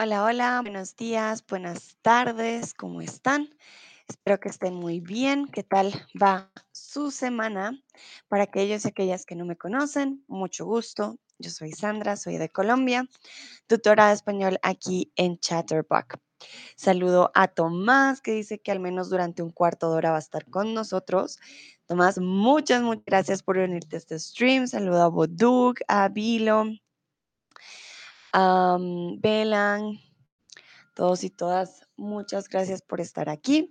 [0.00, 3.50] Hola, hola, buenos días, buenas tardes, ¿cómo están?
[4.06, 5.48] Espero que estén muy bien.
[5.48, 5.92] ¿Qué tal
[6.22, 7.82] va su semana?
[8.28, 11.18] Para aquellos y aquellas que no me conocen, mucho gusto.
[11.40, 13.08] Yo soy Sandra, soy de Colombia,
[13.66, 16.20] tutora de español aquí en Chatterbox.
[16.76, 20.20] Saludo a Tomás, que dice que al menos durante un cuarto de hora va a
[20.20, 21.40] estar con nosotros.
[21.86, 24.68] Tomás, muchas, muchas gracias por unirte a este stream.
[24.68, 26.66] Saludo a Boduk, a Vilo,
[28.32, 28.78] a
[29.18, 29.98] Belan,
[30.94, 33.70] todos y todas, muchas gracias por estar aquí.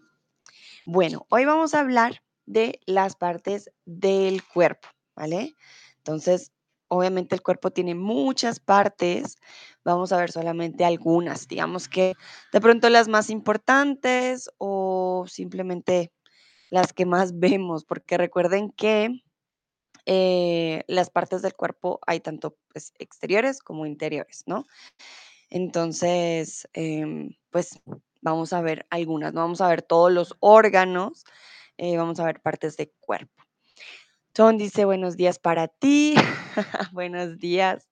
[0.86, 5.56] Bueno, hoy vamos a hablar de las partes del cuerpo, ¿vale?
[5.98, 6.52] Entonces,
[6.88, 9.38] obviamente el cuerpo tiene muchas partes,
[9.84, 12.14] vamos a ver solamente algunas, digamos que
[12.54, 16.12] de pronto las más importantes o simplemente
[16.70, 19.22] las que más vemos, porque recuerden que
[20.10, 24.66] eh, las partes del cuerpo hay tanto pues, exteriores como interiores, ¿no?
[25.50, 27.82] Entonces, em, pues
[28.22, 31.26] vamos a ver algunas, no vamos a ver todos los órganos,
[31.78, 33.44] eh, vamos a ver partes del cuerpo.
[34.32, 36.16] Tom dice buenos días para ti,
[36.94, 37.90] buenos días.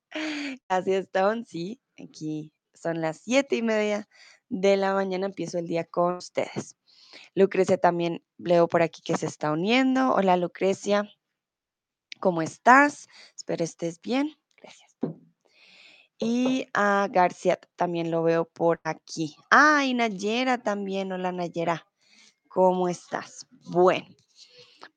[0.70, 1.44] Gracias, Tom.
[1.44, 4.08] Sí, aquí son las siete y media
[4.48, 6.78] de la mañana, empiezo el día con ustedes.
[7.34, 10.14] Lucrecia también leo por aquí que se está uniendo.
[10.14, 11.10] Hola, Lucrecia.
[12.26, 13.08] ¿Cómo estás?
[13.36, 14.36] Espero estés bien.
[14.58, 14.98] Gracias.
[16.18, 19.36] Y a García también lo veo por aquí.
[19.52, 21.12] Ah, y Nayera también.
[21.12, 21.86] Hola, Nayera.
[22.48, 23.46] ¿Cómo estás?
[23.70, 24.08] Bueno,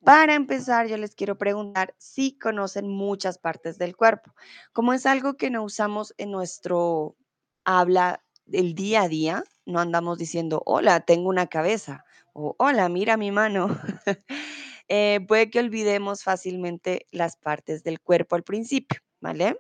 [0.03, 4.35] para empezar, yo les quiero preguntar si conocen muchas partes del cuerpo.
[4.73, 7.15] Como es algo que no usamos en nuestro
[7.63, 13.19] habla del día a día, no andamos diciendo, hola, tengo una cabeza o hola, mira
[13.19, 13.79] mi mano.
[14.89, 19.59] Eh, puede que olvidemos fácilmente las partes del cuerpo al principio, ¿vale?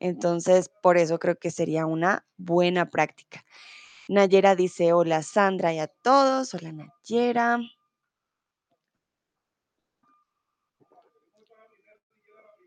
[0.00, 3.44] Entonces, por eso creo que sería una buena práctica.
[4.08, 6.54] Nayera dice, hola Sandra y a todos.
[6.54, 7.58] Hola Nayera.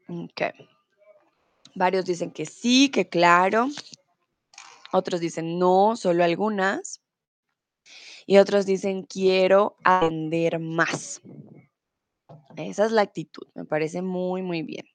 [0.08, 0.42] Ok.
[1.76, 3.68] Varios dicen que sí, que claro.
[4.92, 7.02] Otros dicen no, solo algunas.
[8.26, 11.22] Y otros dicen quiero aprender más.
[12.56, 13.48] Esa es la actitud.
[13.56, 14.86] Me parece muy, muy bien.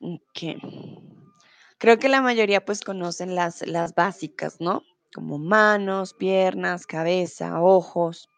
[0.00, 0.60] Ok.
[1.78, 4.82] Creo que la mayoría pues conocen las, las básicas, ¿no?
[5.14, 8.28] Como manos, piernas, cabeza, ojos.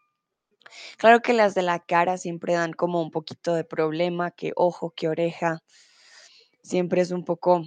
[0.97, 4.91] Claro que las de la cara siempre dan como un poquito de problema, que ojo,
[4.91, 5.61] que oreja.
[6.63, 7.65] Siempre es un poco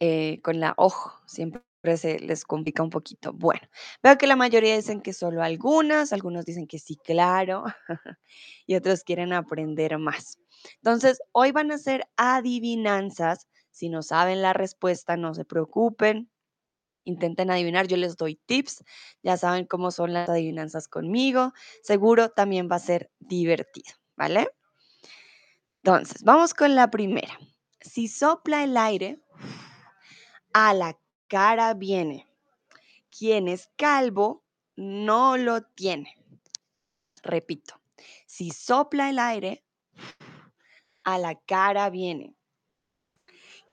[0.00, 1.62] eh, con la ojo, siempre
[1.96, 3.32] se les complica un poquito.
[3.32, 3.62] Bueno,
[4.02, 7.64] veo que la mayoría dicen que solo algunas, algunos dicen que sí, claro,
[8.66, 10.38] y otros quieren aprender más.
[10.76, 13.48] Entonces, hoy van a ser adivinanzas.
[13.70, 16.30] Si no saben la respuesta, no se preocupen.
[17.04, 18.82] Intenten adivinar, yo les doy tips.
[19.22, 21.52] Ya saben cómo son las adivinanzas conmigo.
[21.82, 24.48] Seguro también va a ser divertido, ¿vale?
[25.82, 27.38] Entonces, vamos con la primera.
[27.80, 29.20] Si sopla el aire,
[30.54, 30.98] a la
[31.34, 32.28] cara viene.
[33.10, 34.44] Quien es calvo
[34.76, 36.16] no lo tiene.
[37.24, 37.74] Repito,
[38.24, 39.64] si sopla el aire,
[41.02, 42.36] a la cara viene.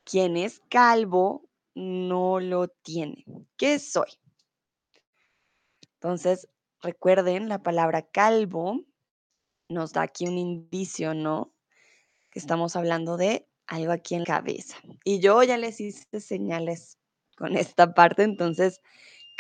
[0.04, 3.26] Quien es calvo no lo tiene.
[3.58, 4.10] ¿Qué soy?
[5.94, 6.50] Entonces,
[6.82, 8.82] recuerden, la palabra calvo
[9.70, 11.54] nos da aquí un indicio, ¿no?
[12.32, 14.78] Que estamos hablando de algo aquí en la cabeza.
[15.04, 16.98] Y yo ya les hice señales
[17.42, 18.82] con esta parte, entonces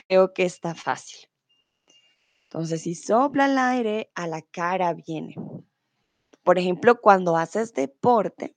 [0.07, 1.29] creo que está fácil.
[2.45, 5.35] Entonces, si sopla el aire, a la cara viene.
[6.43, 8.55] Por ejemplo, cuando haces deporte,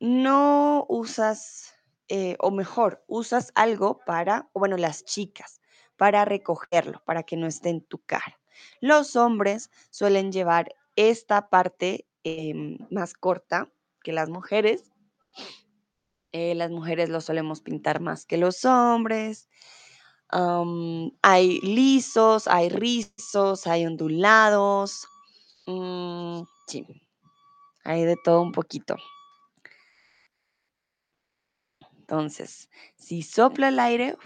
[0.00, 1.74] no usas,
[2.08, 5.60] eh, o mejor, usas algo para, bueno, las chicas,
[5.96, 8.38] para recogerlo, para que no esté en tu cara.
[8.80, 13.70] Los hombres suelen llevar esta parte em, más corta
[14.02, 14.90] que las mujeres.
[16.32, 19.48] Eh, las mujeres lo solemos pintar más que los hombres.
[21.22, 25.06] hay lisos, hay rizos, hay ondulados.
[25.66, 26.86] Mm, sí,
[27.84, 28.96] hay de todo un poquito.
[31.98, 34.16] Entonces, si sopla el aire,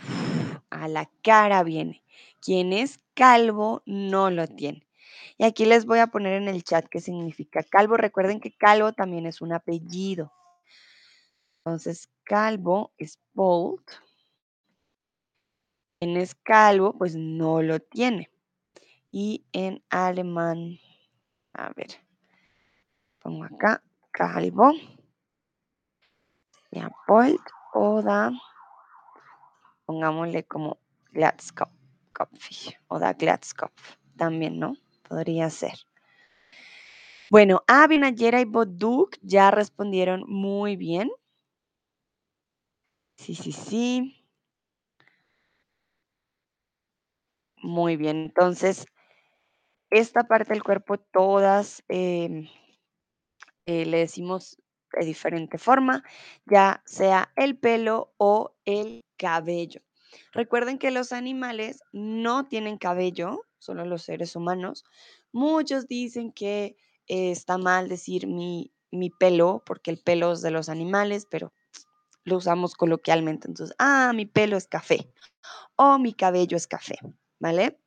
[0.70, 2.02] a la cara viene.
[2.40, 4.86] Quien es calvo no lo tiene.
[5.38, 7.96] Y aquí les voy a poner en el chat qué significa calvo.
[7.96, 10.32] Recuerden que calvo también es un apellido.
[11.64, 13.84] Entonces, calvo es bald.
[16.00, 18.30] Quien es calvo, pues no lo tiene.
[19.12, 20.78] Y en alemán,
[21.52, 21.88] a ver,
[23.20, 23.80] pongo acá
[24.10, 24.72] calvo.
[26.72, 27.38] Ya, bald,
[27.74, 28.32] oda,
[29.84, 30.78] pongámosle como
[31.12, 31.70] Gladskopf
[32.88, 34.74] o da Gladskopf también, ¿no?
[35.08, 35.74] Podría ser.
[37.30, 41.10] Bueno, Abinayera y Boduk ya respondieron muy bien.
[43.22, 44.16] Sí, sí, sí.
[47.62, 48.86] Muy bien, entonces,
[49.90, 52.48] esta parte del cuerpo todas em,
[53.66, 54.58] eh, le decimos
[54.92, 56.04] de diferente forma,
[56.46, 59.80] ya sea el pelo o el cabello.
[60.32, 64.84] Recuerden que los animales no tienen cabello, solo los seres humanos.
[65.32, 66.76] Muchos dicen que
[67.06, 71.52] eh, está mal decir mi, mi pelo, porque el pelo es de los animales, pero
[72.24, 73.48] lo usamos coloquialmente.
[73.48, 75.10] Entonces, ah, mi pelo es café
[75.76, 76.98] o mi cabello es café,
[77.38, 77.78] ¿vale?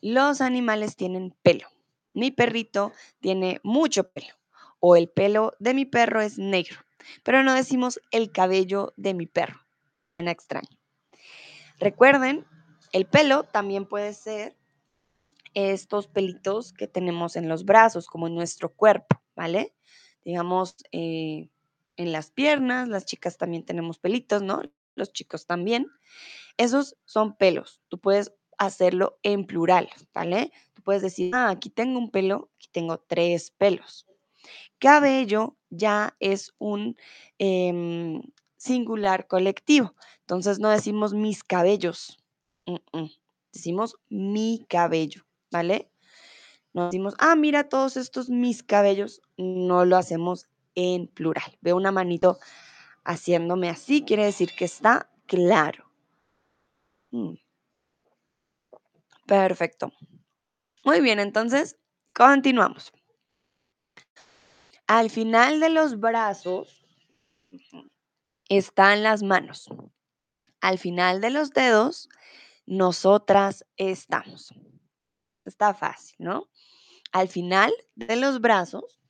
[0.00, 1.68] Los animales tienen pelo.
[2.12, 4.34] Mi perrito tiene mucho pelo
[4.80, 6.78] o el pelo de mi perro es negro,
[7.22, 9.60] pero no decimos el cabello de mi perro.
[10.16, 10.78] Suena extraño.
[11.78, 12.46] Recuerden,
[12.92, 14.56] el pelo también puede ser
[15.54, 19.74] estos pelitos que tenemos en los brazos, como en nuestro cuerpo, ¿vale?
[20.24, 21.48] Digamos, eh,
[21.96, 24.62] en las piernas, las chicas también tenemos pelitos, ¿no?
[24.94, 25.88] Los chicos también.
[26.56, 27.80] Esos son pelos.
[27.88, 30.52] Tú puedes hacerlo en plural, ¿vale?
[30.74, 34.06] Tú puedes decir, ah, aquí tengo un pelo, aquí tengo tres pelos.
[34.78, 36.96] Cabello ya es un
[37.38, 38.22] em,
[38.56, 39.94] singular colectivo.
[40.20, 42.18] Entonces no decimos mis cabellos.
[43.52, 45.90] Decimos mi cabello, ¿vale?
[46.72, 49.22] No decimos, ah, mira todos estos mis cabellos.
[49.36, 51.58] No lo hacemos en plural.
[51.60, 52.38] Veo una manito
[53.04, 55.90] haciéndome así, quiere decir que está claro.
[57.10, 57.34] Mm.
[59.26, 59.92] Perfecto.
[60.84, 61.76] Muy bien, entonces
[62.12, 62.92] continuamos.
[64.86, 66.84] Al final de los brazos
[68.48, 69.68] están las manos.
[70.60, 72.08] Al final de los dedos,
[72.66, 74.54] nosotras estamos.
[75.44, 76.48] Está fácil, ¿no?
[77.12, 79.00] Al final de los brazos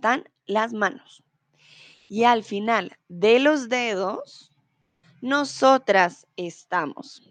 [0.00, 1.22] están las manos.
[2.08, 4.50] Y al final de los dedos,
[5.20, 7.30] nosotras estamos.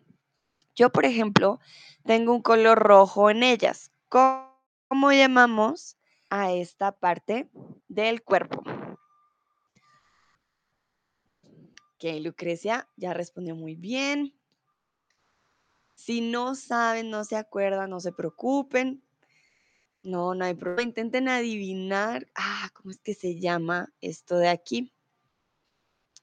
[0.75, 1.59] Yo, por ejemplo,
[2.05, 3.91] tengo un color rojo en ellas.
[4.07, 5.97] ¿Cómo llamamos
[6.29, 7.49] a esta parte
[7.87, 8.63] del cuerpo.
[11.95, 14.35] Ok, Lucrecia ya respondió muy bien.
[15.95, 19.03] Si no saben, no se acuerdan, no se preocupen.
[20.03, 20.83] No, no hay problema.
[20.83, 22.27] Intenten adivinar.
[22.35, 24.93] Ah, ¿cómo es que se llama esto de aquí?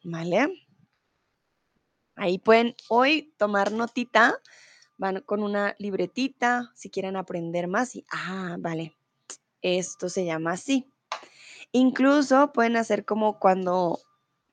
[0.02, 0.48] ¿Vale?
[2.14, 4.40] Ahí pueden hoy tomar notita.
[4.96, 7.94] Van con una libretita si quieren aprender más.
[7.96, 8.96] Y, ah, vale.
[9.60, 10.90] Esto se llama así.
[11.72, 14.00] Incluso pueden hacer como cuando,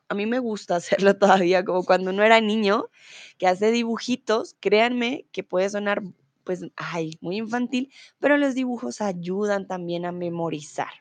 [0.09, 0.75] a mí me gusta
[1.05, 2.89] hacerlo todavía, como cuando uno era niño,
[3.37, 6.01] que hace dibujitos, créanme que puede sonar,
[6.43, 10.91] pues, ay, muy infantil, pero los dibujos ayudan también a memorizar.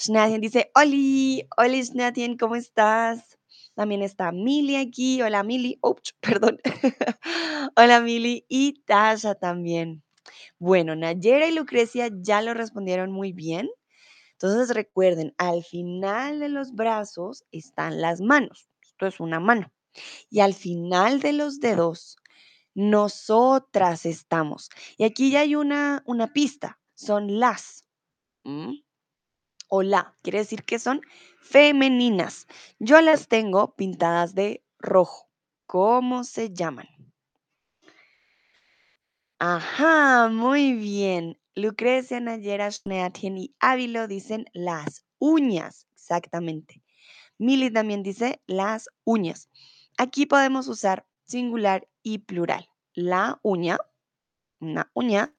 [0.00, 3.38] Schnatien dice, Oli, Oli Schnatien, ¿cómo estás?
[3.74, 5.22] También está Mili aquí.
[5.22, 5.78] Hola Mili.
[5.80, 6.58] Oh, perdón.
[7.76, 10.02] Hola Mili y Tasha también.
[10.58, 13.68] Bueno, Nayera y Lucrecia ya lo respondieron muy bien.
[14.32, 18.68] Entonces recuerden, al final de los brazos están las manos.
[18.82, 19.72] Esto es una mano.
[20.30, 22.16] Y al final de los dedos,
[22.74, 24.70] nosotras estamos.
[24.96, 26.78] Y aquí ya hay una, una pista.
[26.94, 27.86] Son las.
[29.68, 30.16] O la.
[30.22, 31.00] Quiere decir que son
[31.40, 32.46] femeninas.
[32.78, 35.28] Yo las tengo pintadas de rojo.
[35.66, 36.88] ¿Cómo se llaman?
[39.38, 41.38] Ajá, muy bien.
[41.54, 46.82] Lucrecia, Nayera, Schneatien y Ávilo dicen las uñas, exactamente.
[47.38, 49.48] Mili también dice las uñas.
[49.96, 52.68] Aquí podemos usar singular y plural.
[52.94, 53.78] La uña,
[54.60, 55.34] una uña,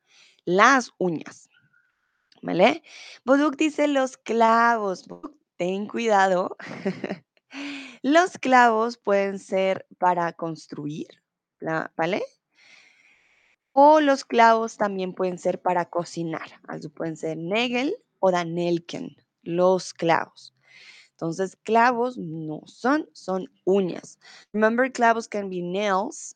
[0.46, 1.50] las uñas.
[2.41, 2.82] ¿Vale?
[3.24, 5.06] Boduk dice los clavos.
[5.58, 6.58] Ten cuidado.
[8.01, 11.08] los clavos pueden ser para construir,
[11.96, 12.24] ¿vale?
[13.74, 16.60] O los clavos también pueden ser para cocinar.
[16.96, 20.53] Pueden ser Nägel o Danelken, los clavos.
[21.12, 24.18] Entonces, clavos no son, son uñas.
[24.53, 26.36] Remember, clavos can be nails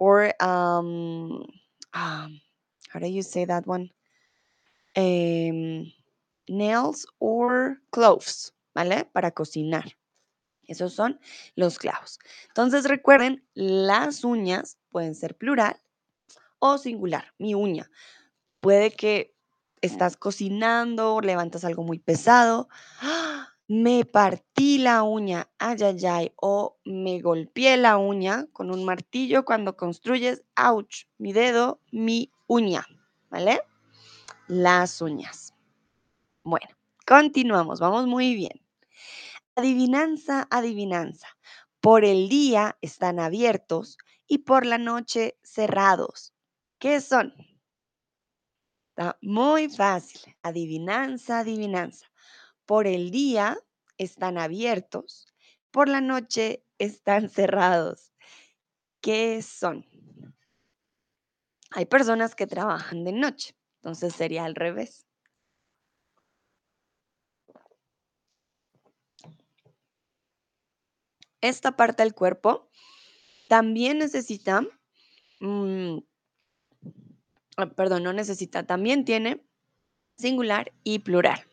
[0.00, 1.46] or, um,
[1.94, 2.40] um
[2.88, 3.92] how do you say that one?
[4.96, 5.92] Em,
[6.48, 9.04] nails or cloves, ¿vale?
[9.12, 9.96] Para cocinar.
[10.66, 11.20] Esos son
[11.54, 12.18] los clavos.
[12.48, 15.76] Entonces, recuerden, las uñas pueden ser plural
[16.58, 17.90] o singular, mi uña.
[18.60, 19.34] Puede que
[19.80, 22.68] estás cocinando, levantas algo muy pesado.
[23.00, 23.29] ¡Ah!
[23.70, 29.44] Me partí la uña, ay, ay, ay, o me golpeé la uña con un martillo
[29.44, 32.84] cuando construyes, ouch, mi dedo, mi uña,
[33.30, 33.60] ¿vale?
[34.48, 35.54] Las uñas.
[36.42, 36.66] Bueno,
[37.06, 38.60] continuamos, vamos muy bien.
[39.54, 41.28] Adivinanza, adivinanza.
[41.80, 46.34] Por el día están abiertos y por la noche cerrados.
[46.80, 47.32] ¿Qué son?
[48.88, 50.34] Está muy fácil.
[50.42, 52.09] Adivinanza, adivinanza.
[52.70, 53.58] Por el día
[53.98, 55.26] están abiertos,
[55.72, 58.12] por la noche están cerrados.
[59.00, 59.84] ¿Qué son?
[61.72, 65.04] Hay personas que trabajan de noche, entonces sería al revés.
[71.40, 72.70] Esta parte del cuerpo
[73.48, 74.60] también necesita,
[75.40, 75.98] mm,
[77.56, 79.44] ah, perdón, no necesita, también tiene
[80.16, 81.49] singular y plural.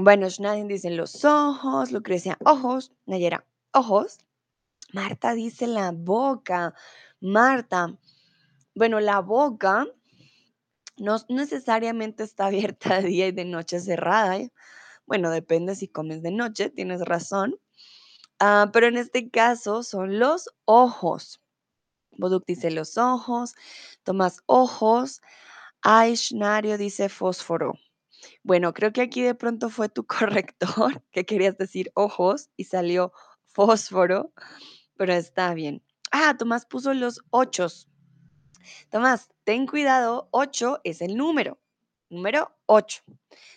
[0.00, 4.18] Bueno, Schneider dice los ojos, Lucrecia, ojos, Nayera, ojos.
[4.92, 6.72] Marta dice la boca.
[7.20, 7.98] Marta,
[8.76, 9.88] bueno, la boca
[10.98, 14.36] no necesariamente está abierta de día y de noche cerrada.
[14.36, 14.52] ¿eh?
[15.04, 17.58] Bueno, depende si comes de noche, tienes razón.
[18.38, 21.40] Ah, pero en este caso son los ojos.
[22.12, 23.56] Boduk dice los ojos,
[24.04, 25.22] Tomás ojos,
[25.82, 27.74] Aishnario dice fósforo.
[28.42, 33.12] Bueno, creo que aquí de pronto fue tu corrector que querías decir ojos y salió
[33.46, 34.32] fósforo,
[34.96, 35.82] pero está bien.
[36.10, 37.88] Ah, Tomás puso los ochos.
[38.90, 41.58] Tomás, ten cuidado, 8 es el número,
[42.10, 43.02] número 8.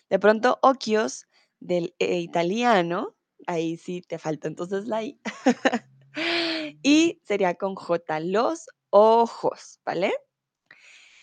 [0.10, 1.28] De pronto, occhios
[1.60, 3.16] del eh, italiano,
[3.48, 5.20] ahí sí te falta entonces la I.
[6.84, 10.14] y sería con J, los ojos, ¿vale?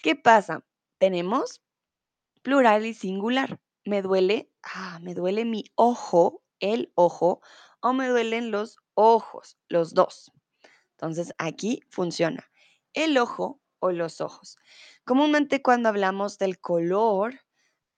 [0.02, 0.64] ¿Qué pasa?
[0.98, 1.62] Tenemos
[2.48, 3.60] plural y singular.
[3.84, 7.42] Me duele, ah, me duele mi ojo, el ojo,
[7.80, 10.32] o me duelen los ojos, los dos.
[10.92, 12.50] Entonces aquí funciona
[12.94, 14.56] el ojo o los ojos.
[15.04, 17.38] Comúnmente cuando hablamos del color,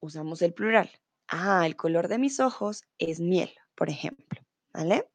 [0.01, 0.91] usamos el plural.
[1.29, 4.41] Ah, el color de mis ojos es miel, por ejemplo,
[4.75, 5.09] ¿vale?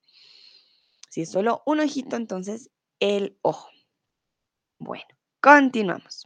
[1.10, 3.70] Si es solo un ojito, entonces el ojo.
[4.80, 5.10] Bueno,
[5.42, 6.26] continuamos.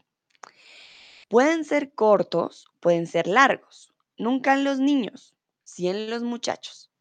[1.29, 3.93] Pueden ser cortos, pueden ser largos.
[4.17, 6.91] Nunca en los niños, sí en los muchachos.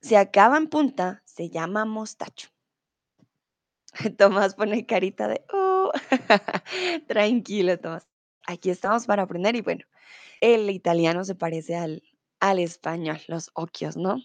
[0.00, 2.48] Si acaba en punta, se llama mostacho.
[4.16, 5.90] Tomás pone carita de, oh,
[7.08, 8.06] tranquilo, Tomás.
[8.46, 9.84] Aquí estamos para aprender y bueno,
[10.40, 12.02] el italiano se parece al,
[12.38, 14.22] al español, los oquios, ¿no?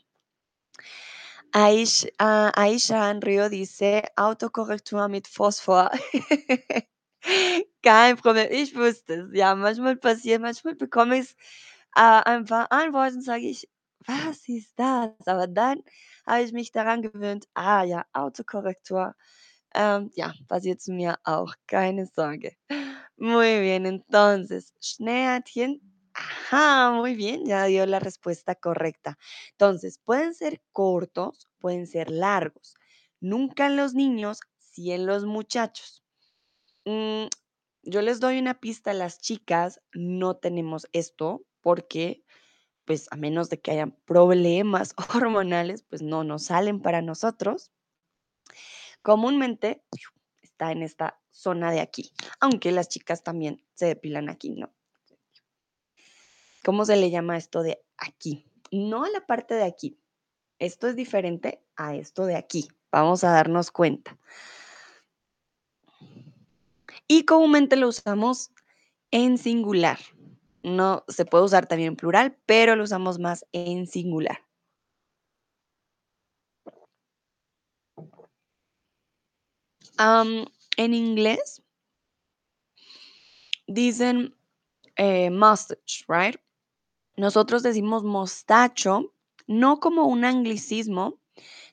[1.51, 5.89] Aish, uh, Aisha Río dice Autokorrektur mit Phosphor.
[7.84, 9.29] Kein Problem, ich wusste es.
[9.34, 11.32] Ja, manchmal passiert, manchmal bekomme ich
[11.96, 13.70] äh, ein Wort und sage ich,
[14.05, 15.12] was ist das?
[15.27, 15.82] Aber dann
[16.27, 19.15] habe ich mich daran gewöhnt, ah ja, Autokorrektur.
[19.75, 22.55] Ähm, ja, passiert zu mir auch, keine Sorge.
[23.17, 25.82] Muy bien, entonces, Schneeätchen,
[26.13, 29.17] ajá, muy bien, ya dio la respuesta correcta.
[29.53, 32.75] Entonces, pueden ser cortos, pueden ser largos.
[33.22, 36.04] Nunca en los niños, sí en los muchachos.
[36.86, 37.27] Mm,
[37.84, 42.24] yo les doy una pista las chicas, no tenemos esto porque,
[42.86, 47.72] pues, a menos de que hayan problemas hormonales, pues no nos salen para nosotros.
[49.01, 49.84] Comúnmente
[50.42, 54.74] está en esta zona de aquí, aunque las chicas también se depilan aquí, ¿no?
[56.63, 58.51] ¿Cómo se le llama esto de aquí?
[58.72, 60.00] No a la parte de aquí.
[60.58, 62.68] Esto es diferente a esto de aquí.
[62.92, 64.18] Vamos a darnos cuenta.
[67.07, 68.51] Y comúnmente lo usamos
[69.12, 70.00] en singular.
[70.63, 74.39] No se puede usar también en plural, pero lo usamos más en singular.
[79.97, 81.62] en inglés
[83.67, 84.35] dicen
[84.97, 86.39] eh, mustache, right?
[87.17, 89.13] Nosotros decimos mostacho,
[89.47, 91.19] no como un anglicismo,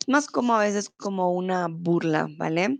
[0.07, 2.79] más como a veces como una burla, ¿vale?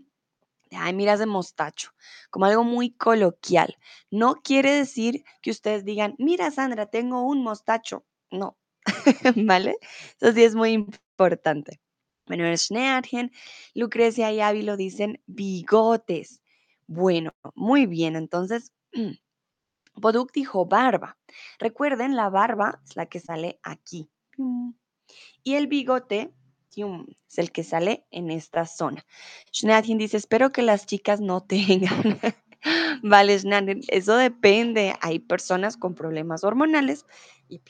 [0.75, 1.91] Ay, miras de mostacho,
[2.29, 3.77] como algo muy coloquial.
[4.11, 8.05] No quiere decir que ustedes digan, mira Sandra, tengo un mostacho.
[8.31, 8.57] No,
[9.35, 9.77] ¿vale?
[10.19, 11.79] Eso sí es muy importante.
[12.25, 13.31] Bueno, en
[13.73, 16.41] Lucrecia y Avi lo dicen bigotes.
[16.87, 18.15] Bueno, muy bien.
[18.15, 18.71] Entonces,
[19.95, 21.17] Boduk dijo barba.
[21.59, 24.09] Recuerden, la barba es la que sale aquí.
[25.43, 26.33] Y el bigote
[26.81, 29.05] es el que sale en esta zona.
[29.53, 32.19] Schnadien dice, espero que las chicas no tengan.
[33.03, 34.95] vale, Schnadien, eso depende.
[35.01, 37.05] Hay personas con problemas hormonales
[37.47, 37.61] y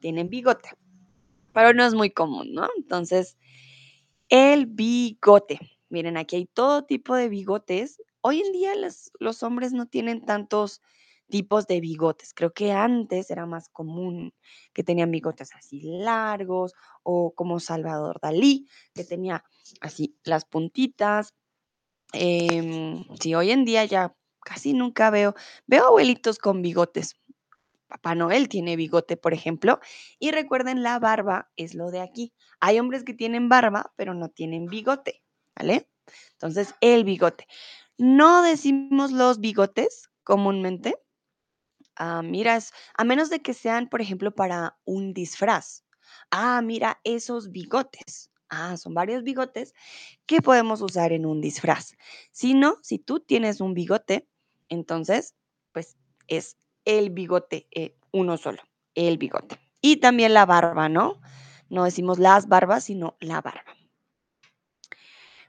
[0.00, 0.70] tienen bigote.
[1.52, 2.68] pero no es muy común, ¿no?
[2.76, 3.36] Entonces,
[4.28, 5.58] el bigote.
[5.88, 8.00] Miren, aquí hay todo tipo de bigotes.
[8.20, 8.72] Hoy en día
[9.18, 10.82] los hombres no tienen tantos
[11.28, 12.34] tipos de bigotes.
[12.34, 14.34] Creo que antes era más común
[14.72, 19.44] que tenían bigotes así largos o como Salvador Dalí, que tenía
[19.80, 21.34] así las puntitas.
[22.12, 25.34] Em, sí, hoy en día ya casi nunca veo,
[25.66, 27.16] veo abuelitos con bigotes.
[27.88, 29.80] Papá Noel tiene bigote, por ejemplo.
[30.18, 32.32] Y recuerden, la barba es lo de aquí.
[32.60, 35.22] Hay hombres que tienen barba, pero no tienen bigote,
[35.56, 35.88] ¿vale?
[36.32, 37.46] Entonces, el bigote.
[37.96, 40.96] No decimos los bigotes comúnmente.
[41.98, 42.58] Ah, mira,
[42.94, 45.84] a menos de que sean, por ejemplo, para un disfraz.
[46.30, 48.30] Ah, mira, esos bigotes.
[48.48, 49.74] Ah, son varios bigotes
[50.24, 51.96] que podemos usar en un disfraz.
[52.30, 54.28] Si no, si tú tienes un bigote,
[54.68, 55.34] entonces,
[55.72, 55.96] pues
[56.28, 58.62] es el bigote, eh, uno solo,
[58.94, 59.58] el bigote.
[59.80, 61.20] Y también la barba, ¿no?
[61.68, 63.74] No decimos las barbas, sino la barba.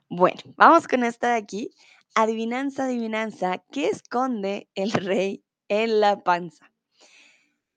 [0.10, 1.70] Bueno, vamos con esta de aquí.
[2.16, 6.72] Adivinanza, adivinanza, ¿qué esconde el rey en la panza?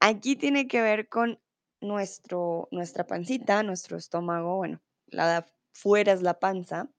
[0.00, 1.38] Aquí tiene que ver con
[1.80, 6.90] nuestro, nuestra pancita, nuestro estómago, bueno, la de afuera es la panza,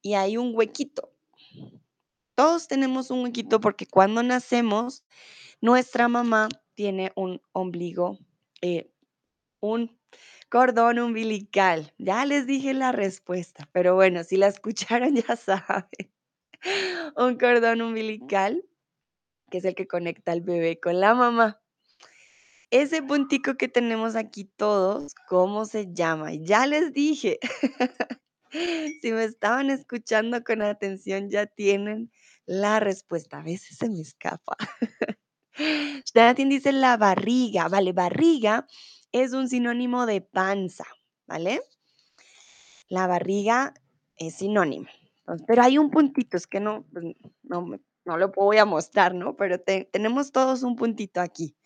[0.00, 1.12] y hay un huequito.
[2.34, 5.04] Todos tenemos un huequito porque cuando nacemos,
[5.60, 8.18] nuestra mamá tiene un ombligo,
[8.60, 8.90] eh,
[9.60, 9.98] un
[10.48, 11.92] cordón umbilical.
[11.98, 16.12] Ya les dije la respuesta, pero bueno, si la escucharon ya saben.
[17.16, 18.64] Un cordón umbilical,
[19.50, 21.60] que es el que conecta al bebé con la mamá.
[22.70, 26.34] Ese puntico que tenemos aquí todos, ¿cómo se llama?
[26.34, 27.38] Ya les dije.
[29.02, 32.10] Si me estaban escuchando con atención, ya tienen
[32.46, 33.38] la respuesta.
[33.38, 34.56] A veces se me escapa.
[36.14, 37.68] Jonathan dice la barriga.
[37.68, 38.66] Vale, barriga
[39.12, 40.86] es un sinónimo de panza,
[41.26, 41.60] ¿vale?
[42.88, 43.74] La barriga
[44.16, 44.86] es sinónimo.
[45.46, 47.04] Pero hay un puntito, es que no, pues,
[47.42, 49.36] no, no lo voy a mostrar, ¿no?
[49.36, 51.56] Pero te- tenemos todos un puntito aquí,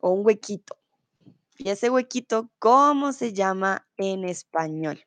[0.00, 0.76] o un huequito.
[1.58, 5.00] Y ese huequito, ¿cómo se llama en español?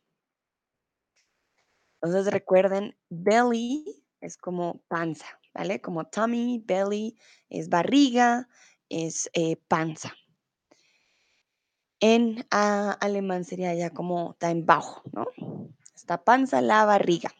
[2.02, 5.82] Entonces recuerden, belly es como panza, ¿vale?
[5.82, 7.18] Como tummy, belly
[7.50, 8.48] es barriga,
[8.90, 10.14] es eh, panza.
[12.02, 15.26] En ah, alemán sería ya como está en bajo, ¿no?
[15.96, 17.32] Esta panza, la barriga.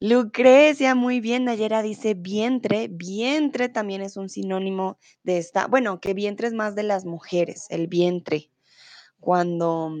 [0.00, 1.44] Lucrecia, muy bien.
[1.44, 2.88] Nayera dice vientre.
[2.88, 5.66] Vientre también es un sinónimo de esta.
[5.66, 8.50] Bueno, que vientre es más de las mujeres, el vientre.
[9.18, 9.92] Cuando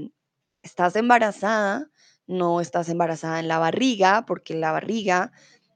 [0.62, 1.90] estás embarazada,
[2.28, 5.32] no estás embarazada en la barriga, porque la barriga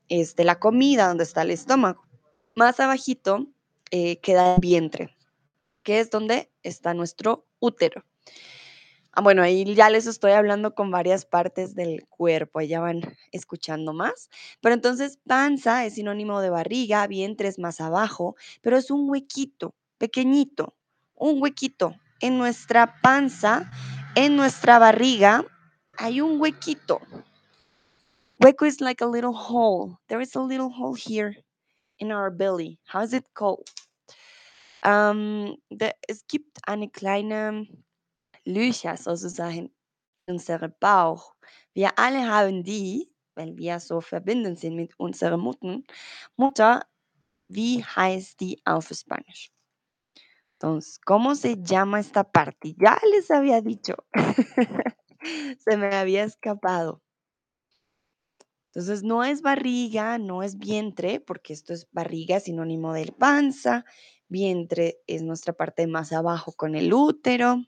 [0.08, 2.06] es de la comida donde está el estómago.
[2.54, 3.48] Más abajito
[3.90, 5.16] eh, queda el vientre,
[5.82, 8.04] que es donde está nuestro útero.
[9.14, 13.02] Ah, bueno, ahí ya les estoy hablando con varias partes del cuerpo, ahí ya van
[13.30, 14.30] escuchando más.
[14.62, 19.74] Pero entonces panza es sinónimo de barriga, vientre es más abajo, pero es un huequito,
[19.98, 20.74] pequeñito,
[21.14, 21.94] un huequito.
[22.20, 23.70] En nuestra panza,
[24.14, 25.44] en nuestra barriga,
[25.98, 27.00] hay un huequito.
[28.40, 29.98] Hueco is like a little hole.
[30.08, 31.36] There is a little hole here
[31.98, 32.78] in our belly.
[32.86, 33.68] How is it called?
[34.82, 37.68] Um, the, es gibt eine kleine
[38.44, 39.70] Löcher sozusagen
[40.26, 40.40] in
[40.80, 41.34] Bauch.
[41.74, 45.80] Wir alle haben die, weil wir so verbunden sind mit unserer Mutter.
[46.36, 46.86] Mutter,
[47.48, 49.52] wie heißt die auf Spanisch?
[50.54, 52.74] Entonces, ¿cómo se llama esta parte?
[52.78, 53.96] Ya les había dicho.
[55.58, 57.02] se me había escapado.
[58.66, 63.84] Entonces, no es barriga, no es vientre, porque esto es barriga, sinónimo de panza.
[64.28, 67.64] Vientre es nuestra parte más abajo con el útero.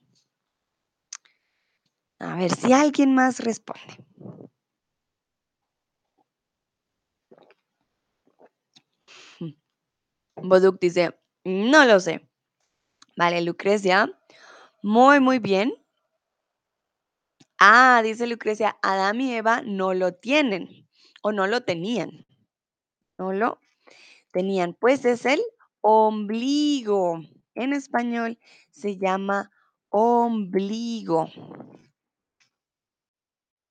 [2.25, 3.99] A ver si alguien más responde.
[10.37, 12.27] Boduk dice, no lo sé.
[13.17, 14.11] Vale, Lucrecia,
[14.83, 15.75] muy, muy bien.
[17.59, 20.89] Ah, dice Lucrecia, Adán y Eva no lo tienen
[21.23, 22.27] o no lo tenían.
[23.19, 23.61] No lo
[24.33, 24.75] tenían.
[24.75, 25.43] Pues es el
[25.83, 27.21] ombligo.
[27.55, 28.39] En español
[28.71, 29.51] se llama
[29.91, 31.29] ombligo.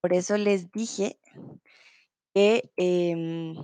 [0.03, 1.17] Por eso les dije
[2.35, 3.55] que em,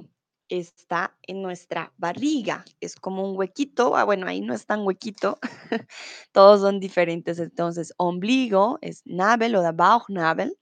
[0.47, 2.63] está en nuestra barriga.
[2.80, 3.97] Es como un huequito.
[3.97, 5.38] Ah, bueno, ahí no es tan huequito.
[6.32, 7.39] Todos son diferentes.
[7.39, 10.58] Entonces, ombligo es Nabel o de Bauchnabel.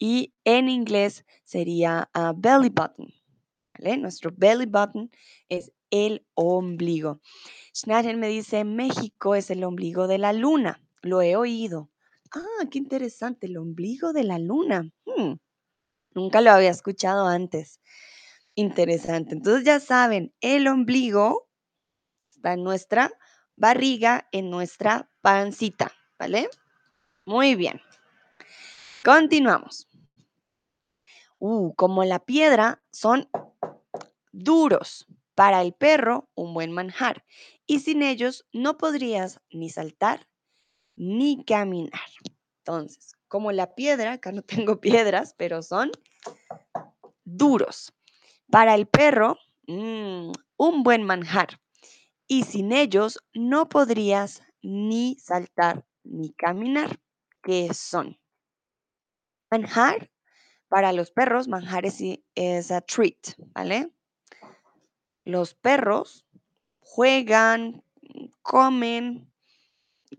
[0.00, 3.14] Y en inglés sería ah, belly button.
[3.78, 5.08] Nuestro belly button
[5.48, 7.20] es el ombligo.
[7.72, 10.82] Schneider me dice, México es el ombligo de la luna.
[11.02, 11.90] lo he oído.
[12.36, 14.90] Ah, qué interesante, el ombligo de la luna.
[15.06, 15.36] Mm,
[16.14, 17.80] nunca lo había escuchado antes.
[18.54, 19.34] Interesante.
[19.34, 21.48] Entonces ya saben, el ombligo
[22.28, 23.10] está en nuestra
[23.56, 26.50] barriga, en nuestra pancita, ¿vale?
[27.24, 27.80] Muy bien.
[29.02, 29.88] Continuamos.
[31.38, 33.30] Uh, como la piedra, son
[34.32, 35.06] duros.
[35.34, 37.24] Para el perro, un buen manjar.
[37.66, 40.28] Y sin ellos no podrías ni saltar
[40.96, 42.00] ni caminar.
[42.58, 45.90] Entonces, como la piedra, acá no tengo piedras, pero son
[47.24, 47.92] duros.
[48.50, 51.60] Para el perro, mm, un buen manjar.
[52.28, 56.98] Y sin ellos no podrías ni saltar ni caminar.
[57.42, 58.18] ¿Qué son?
[59.50, 60.10] Manjar,
[60.68, 62.02] para los perros, manjar es,
[62.34, 63.92] es a treat, ¿vale?
[65.24, 66.26] Los perros
[66.80, 67.84] juegan,
[68.42, 69.30] comen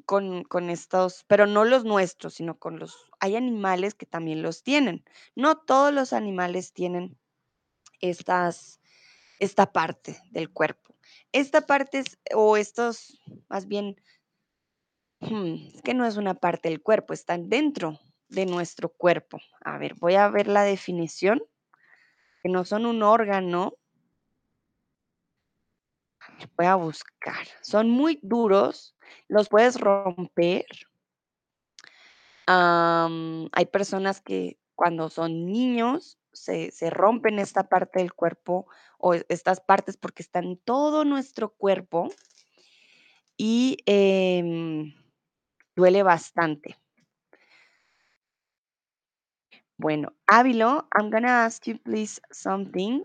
[0.06, 4.64] con, con estos, pero no los nuestros, sino con los, hay animales que también los
[4.64, 5.04] tienen.
[5.36, 7.18] No todos los animales tienen
[8.02, 8.80] estas,
[9.40, 10.96] esta parte del cuerpo.
[11.32, 13.20] Esta parte es, o estos,
[13.50, 13.96] más bien,
[15.20, 19.40] hmm, es que no es una parte del cuerpo, están dentro de nuestro cuerpo.
[19.62, 21.42] A ver, voy a ver la definición,
[22.44, 23.74] que no son un órgano.
[26.58, 27.48] Voy a buscar.
[27.62, 28.97] Son muy duros,
[29.28, 30.66] los puedes romper.
[32.48, 38.68] Hay personas que cuando son niños se, se rompen esta parte del cuerpo
[39.00, 42.10] o e- estas partes porque están en todo nuestro cuerpo
[43.38, 44.94] y em,
[45.76, 46.78] duele bastante.
[49.78, 53.04] Bueno, Ávilo, I'm gonna ask you please something,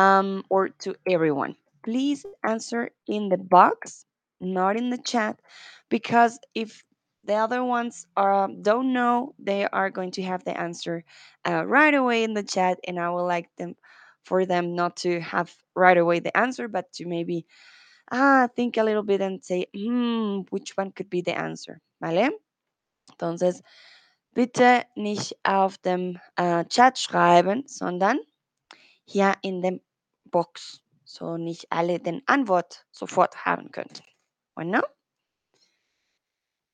[0.00, 1.56] um, or to everyone.
[1.82, 4.06] Please answer in the box,
[4.40, 5.40] not in the chat,
[5.88, 6.84] because if
[7.24, 11.04] the other ones are don't know, they are going to have the answer
[11.46, 13.74] uh, right away in the chat, and I would like them
[14.24, 17.46] for them not to have right away the answer, but to maybe
[18.10, 22.30] ah think a little bit and say, hmm, which one could be the answer, ¿vale?
[23.12, 23.62] Entonces,
[24.34, 28.20] bitte nicht auf dem äh, Chat schreiben, sondern
[29.04, 29.80] hier in dem
[30.26, 34.02] Box, so nicht alle den Antwort sofort haben könnten.
[34.58, 34.82] Bueno,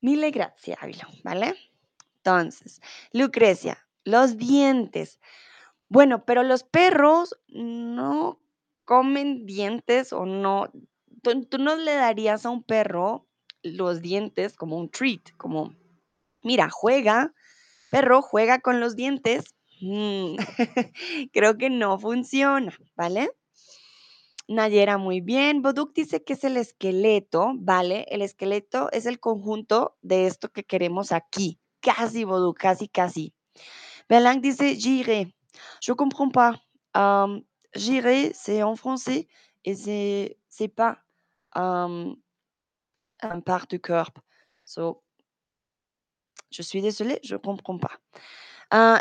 [0.01, 1.55] mille gracias, Ávila, ¿vale?
[2.17, 2.81] Entonces,
[3.13, 5.21] Lucrecia, los dientes.
[5.91, 8.41] Bueno, pero los perros no
[8.87, 10.71] comen dientes o no.
[11.21, 13.27] Tú, tú no le darías a un perro
[13.63, 15.75] los dientes como un treat, como,
[16.43, 17.35] mira, juega,
[17.91, 19.55] perro, juega con los dientes.
[19.83, 20.37] Mm,
[21.35, 23.29] creo que no funciona, ¿vale?
[24.49, 25.63] Nayera, muy bien.
[25.63, 28.07] Boduk dice que es el esqueleto, ¿vale?
[28.11, 31.59] El esqueleto es el conjunto de esto que queremos aquí.
[31.81, 33.35] Casi, Boduk, casi, casi.
[34.09, 35.35] Belang dice j'irai.
[35.81, 36.61] Je comprends pas.
[36.95, 37.43] Um,
[37.75, 39.29] j'irai, c'est en français
[39.65, 40.99] et c'est, c'est pas
[41.57, 42.17] um,
[43.23, 44.13] un part du corps.
[44.65, 45.03] So,
[46.51, 47.99] je suis désolée, je comprends pas.
[48.71, 49.01] Ah,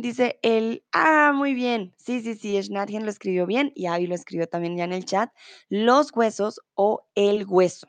[0.00, 0.84] dice el.
[0.92, 1.94] Ah, muy bien.
[1.96, 2.60] Sí, sí, sí.
[2.62, 5.30] Schneidergen lo escribió bien y Avi lo escribió también ya en el chat.
[5.68, 7.86] Los huesos o el hueso.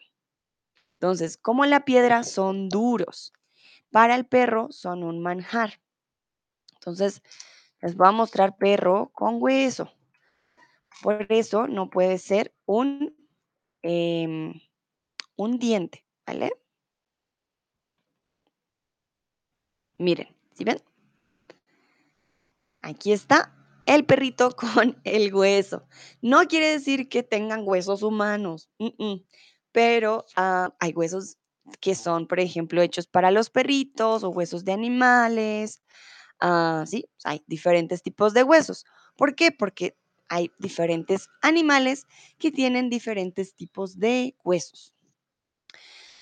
[0.95, 3.33] Entonces, como la piedra son duros.
[3.91, 5.81] Para el perro son un manjar.
[6.75, 7.21] Entonces,
[7.81, 9.91] les voy a mostrar perro con hueso.
[11.01, 13.15] Por eso no puede ser un,
[13.83, 14.53] em,
[15.37, 16.51] un diente, ¿vale?
[19.99, 20.81] Miren, ¿sí ven?
[22.81, 23.53] Aquí está
[23.85, 25.87] el perrito con el hueso.
[26.21, 28.69] No quiere decir que tengan huesos humanos,
[29.71, 31.37] pero ah, hay huesos
[31.81, 35.83] que son, por ejemplo, hechos para los perritos o huesos de animales.
[36.39, 38.85] ah, sí, hay diferentes tipos de huesos.
[39.17, 39.51] ¿Por qué?
[39.51, 39.97] Porque
[40.29, 42.05] hay diferentes animales
[42.37, 44.93] que tienen diferentes tipos de huesos.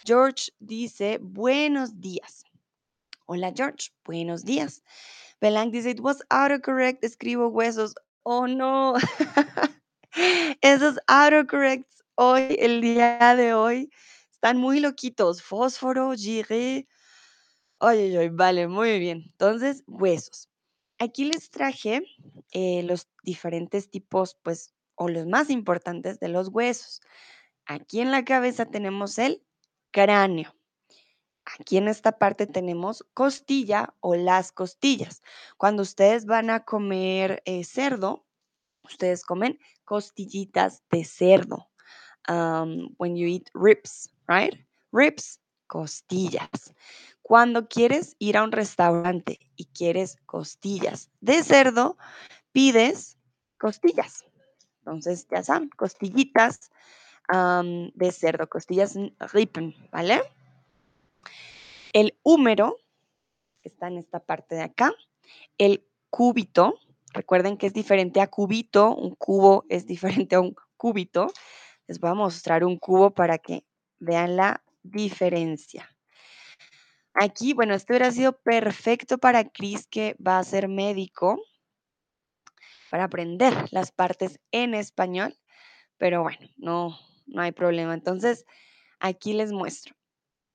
[0.05, 2.45] George dice, buenos días.
[3.25, 4.81] Hola George, buenos días.
[5.39, 7.95] Belang dice, it was autocorrect, escribo huesos.
[8.23, 8.95] Oh no.
[10.61, 13.91] Esos autocorrects hoy, el día de hoy,
[14.31, 15.41] están muy loquitos.
[15.41, 16.87] Fósforo, giré.
[17.79, 19.23] Oye, oye, vale, muy bien.
[19.25, 20.49] Entonces, huesos.
[20.99, 22.03] Aquí les traje
[22.51, 27.01] eh, los diferentes tipos, pues, o los más importantes de los huesos.
[27.67, 29.43] Aquí en la cabeza tenemos el
[29.91, 30.56] cráneo.
[31.59, 35.21] Aquí en esta parte tenemos costilla o las costillas.
[35.57, 38.25] Cuando ustedes van a comer eh, cerdo,
[38.83, 41.69] ustedes comen costillitas de cerdo.
[42.27, 44.53] Um, when you eat ribs, right?
[44.91, 46.73] Ribs, costillas.
[47.21, 51.97] Cuando quieres ir a un restaurante y quieres costillas de cerdo,
[52.51, 53.17] pides
[53.57, 54.25] costillas.
[54.79, 56.71] Entonces, ya saben, costillitas
[57.29, 58.97] de cerdo, costillas
[59.33, 60.21] ripen, ¿vale?
[61.97, 62.77] El húmero,
[63.63, 64.93] está en esta parte de acá,
[65.57, 66.79] el cúbito,
[67.11, 71.33] recuerden que es diferente a cubito, un cubo es diferente a un cúbito.
[71.87, 73.65] Les voy a mostrar un cubo para que
[73.97, 75.89] vean la diferencia.
[77.15, 81.41] Aquí, bueno, esto hubiera sido perfecto para Cris, que va a ser médico,
[82.91, 85.35] para aprender las partes en español,
[85.97, 87.95] pero bueno, no, no hay problema.
[87.95, 88.45] Entonces,
[88.99, 89.95] aquí les muestro.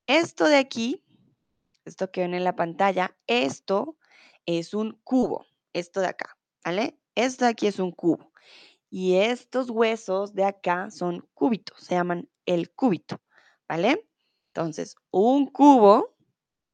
[0.07, 1.02] Esto de aquí,
[1.84, 3.96] esto que ven en la pantalla, esto
[4.46, 6.98] es un cubo, esto de acá, ¿vale?
[7.14, 8.32] Esto de aquí es un cubo.
[8.90, 13.20] Y estos huesos de acá son cúbitos, se llaman el cúbito,
[13.68, 14.06] ¿vale?
[14.48, 16.14] Entonces, un cubo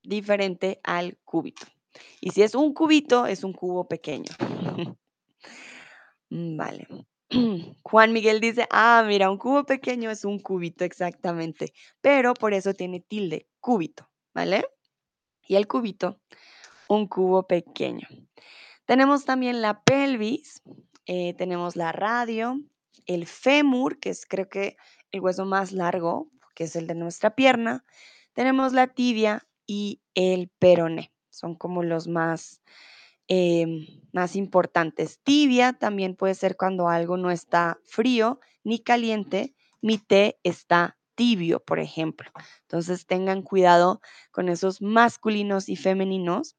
[0.02, 1.66] diferente al cúbito.
[2.20, 4.32] Y si es un cubito, es un cubo pequeño.
[6.30, 6.86] Vale.
[7.82, 12.74] Juan Miguel dice, ah, mira, un cubo pequeño es un cubito exactamente, pero por eso
[12.74, 14.64] tiene tilde, cúbito, ¿vale?
[15.48, 16.20] Y el cubito,
[16.88, 18.06] un cubo pequeño.
[18.87, 20.62] Tenemos también la pelvis,
[21.06, 22.61] eh, tenemos la radio,
[23.06, 24.76] el fémur, que es creo que
[25.11, 27.84] el hueso más largo, que es el de nuestra pierna.
[28.32, 31.12] Tenemos la tibia y el peroné.
[31.30, 32.62] Son como los más
[33.30, 35.20] Em, más importantes.
[35.22, 39.54] Tibia también puede ser cuando algo no está frío ni caliente.
[39.82, 42.31] Mi té está tibio, por ejemplo.
[42.62, 44.00] Entonces tengan cuidado
[44.31, 46.57] con esos masculinos y femeninos.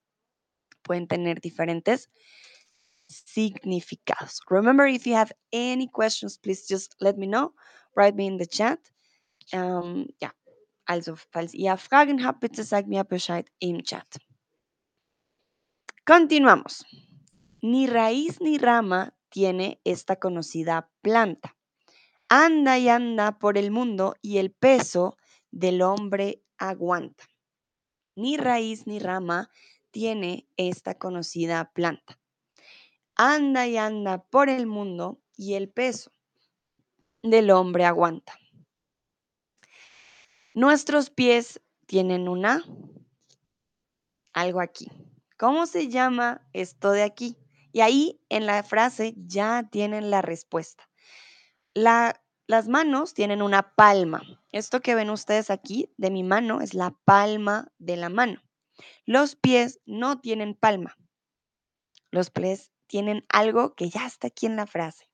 [0.83, 2.09] Pueden tener diferentes
[3.07, 4.41] significados.
[4.49, 7.53] Remember, if you have any questions, please just let me know.
[7.95, 8.79] Write me in the chat.
[9.53, 10.31] Um, ja,
[10.85, 14.17] also falls ihr Fragen habt, bitte sagt mir Bescheid im Chat.
[16.05, 16.85] Continuamos.
[17.61, 21.55] Ni raíz ni rama tiene esta conocida planta.
[22.31, 25.17] Anda y anda por el mundo y el peso
[25.49, 27.23] del hombre aguanta.
[28.15, 29.49] Ni raíz ni rama
[29.89, 32.19] tiene esta conocida planta.
[33.15, 36.11] Anda y anda por el mundo y el peso
[37.23, 38.37] del hombre aguanta.
[40.53, 42.63] Nuestros pies tienen una,
[44.33, 44.91] algo aquí.
[45.35, 47.37] ¿Cómo se llama esto de aquí?
[47.71, 50.88] Y ahí en la frase ya tienen la respuesta.
[51.73, 54.21] Las manos tienen una palma.
[54.51, 58.41] Esto que ven ustedes aquí de mi mano es la palma de la mano.
[59.05, 60.95] Los pies no tienen palma.
[62.11, 65.05] Los pies tienen algo que ya está aquí en la frase.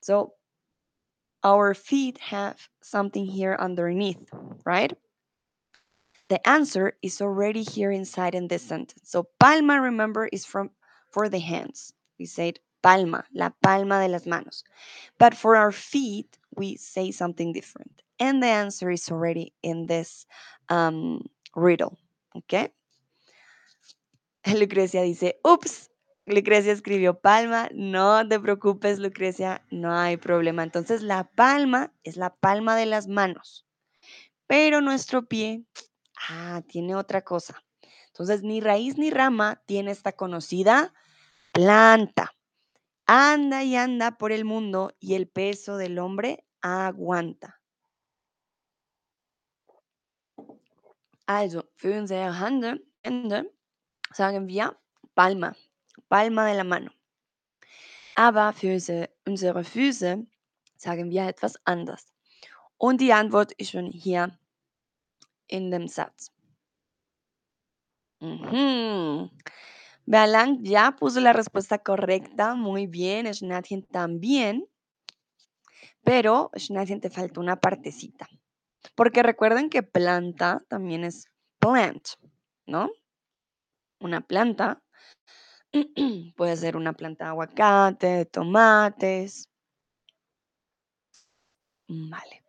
[0.00, 0.34] So,
[1.44, 4.28] our feet have something here underneath,
[4.64, 4.92] right?
[6.28, 9.02] The answer is already here inside in this sentence.
[9.04, 10.70] So palma, remember, is from
[11.10, 11.92] for the hands.
[12.18, 14.64] We said palma, la palma de las manos.
[15.18, 18.02] But for our feet, we say something different.
[18.20, 20.26] And the answer is already in this
[20.68, 21.20] um,
[21.56, 21.96] riddle.
[22.36, 22.68] Okay?
[24.44, 25.90] Lucrecia dice, ups,
[26.26, 30.62] Lucrecia escribió palma, no te preocupes, Lucrecia, no hay problema.
[30.62, 33.66] Entonces, la palma es la palma de las manos,
[34.46, 35.64] pero nuestro pie
[36.28, 37.62] Ah, tiene otra cosa.
[38.08, 40.92] Entonces, ni raíz ni rama tiene esta conocida
[41.52, 42.32] planta.
[43.06, 47.60] Anda y anda por el mundo y el peso del hombre aguanta.
[51.26, 53.50] Also, für unsere Hände, Hände
[54.12, 54.76] sagen wir
[55.14, 55.54] Palma,
[56.08, 56.90] Palma de la mano.
[58.16, 58.78] Aber für
[59.26, 60.26] unsere Füße
[60.76, 62.06] sagen wir etwas anders.
[62.78, 64.38] Und die Antwort ist schon hier
[65.48, 66.30] in dem Satz.
[68.20, 69.30] Ujú.
[70.06, 72.54] Vean, ya puso la respuesta correcta.
[72.54, 73.32] Muy bien.
[73.32, 74.66] Schnatchen también.
[76.02, 78.28] Pero Schnatchen te falta una partecita.
[78.94, 81.26] Porque recuerden que planta también es
[81.58, 82.06] plant,
[82.66, 82.90] ¿no?
[84.00, 84.82] Una planta
[86.36, 89.48] puede ser una planta de aguacate, de tomates.
[91.88, 92.44] Vale.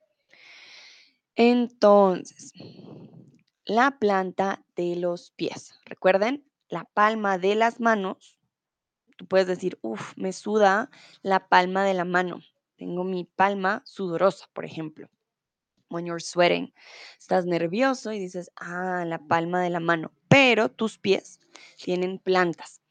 [1.36, 2.54] Entonces,
[3.66, 5.74] la planta de los pies.
[5.86, 8.40] Recuerden, la palma de las manos.
[9.18, 10.90] Tú puedes decir, uff, me suda
[11.22, 12.40] la palma de la mano.
[12.76, 15.10] Tengo mi palma sudorosa, por ejemplo.
[15.90, 16.74] When you're sweating,
[17.18, 20.12] estás nervioso y dices, ah, la palma de la mano.
[20.28, 21.40] Pero tus pies
[21.78, 22.82] tienen plantas.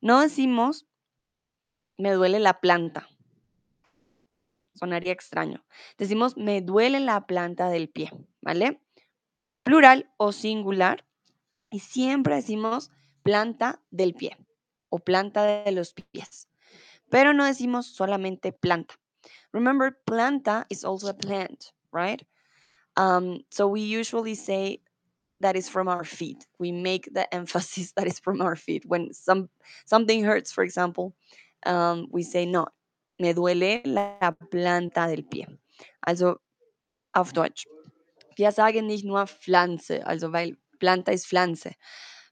[0.00, 0.86] No decimos,
[1.96, 3.08] me duele la planta.
[4.74, 5.64] Sonaría extraño.
[5.98, 8.80] Decimos, me duele la planta del pie, ¿vale?
[9.62, 11.04] plural o singular.
[11.70, 12.90] Y siempre decimos
[13.22, 14.36] planta del pie
[14.90, 16.48] o planta de los pies.
[17.10, 18.94] Pero no decimos solamente planta.
[19.52, 22.22] Remember, planta is also a plant, right?
[22.96, 24.80] Um, so we usually say
[25.40, 26.46] that is from our feet.
[26.58, 28.84] We make the emphasis that is from our feet.
[28.86, 29.48] When some
[29.84, 31.14] something hurts, for example,
[31.66, 32.66] um, we say no,
[33.18, 35.46] me duele la planta del pie.
[36.06, 36.36] Also
[37.14, 37.66] auf Deutsch.
[38.36, 41.72] Wir sagen nicht nur Pflanze, also weil Planta ist Pflanze.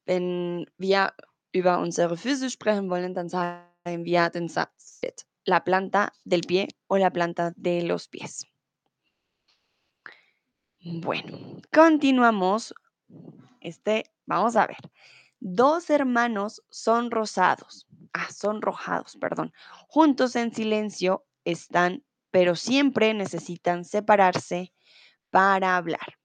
[0.06, 1.12] Wenn wir
[1.52, 4.30] über unsere Füße sprechen wollen, dann sagen wir
[5.44, 8.46] la planta del pie o la planta de los pies.
[10.82, 12.74] Bueno, continuamos.
[13.60, 14.78] Este, vamos a ver.
[15.40, 17.86] Dos hermanos son rosados.
[18.12, 19.52] Ah, son rojados, perdón.
[19.88, 24.72] Juntos en silencio están, pero siempre necesitan separarse
[25.30, 26.19] para hablar.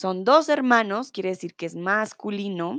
[0.00, 2.78] Son dos hermanos, quiere decir que es masculino,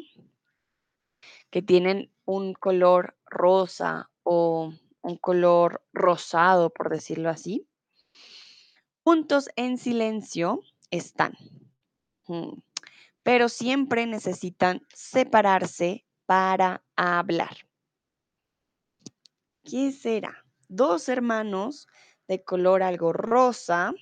[1.52, 7.68] que tienen un color rosa o un color rosado, por decirlo así.
[9.04, 11.34] Juntos en silencio están,
[12.26, 12.54] mm,
[13.22, 17.56] pero siempre necesitan separarse para hablar.
[19.64, 20.44] ¿Qué será?
[20.70, 21.88] Dos hermanos
[22.28, 23.94] de color algo rosa,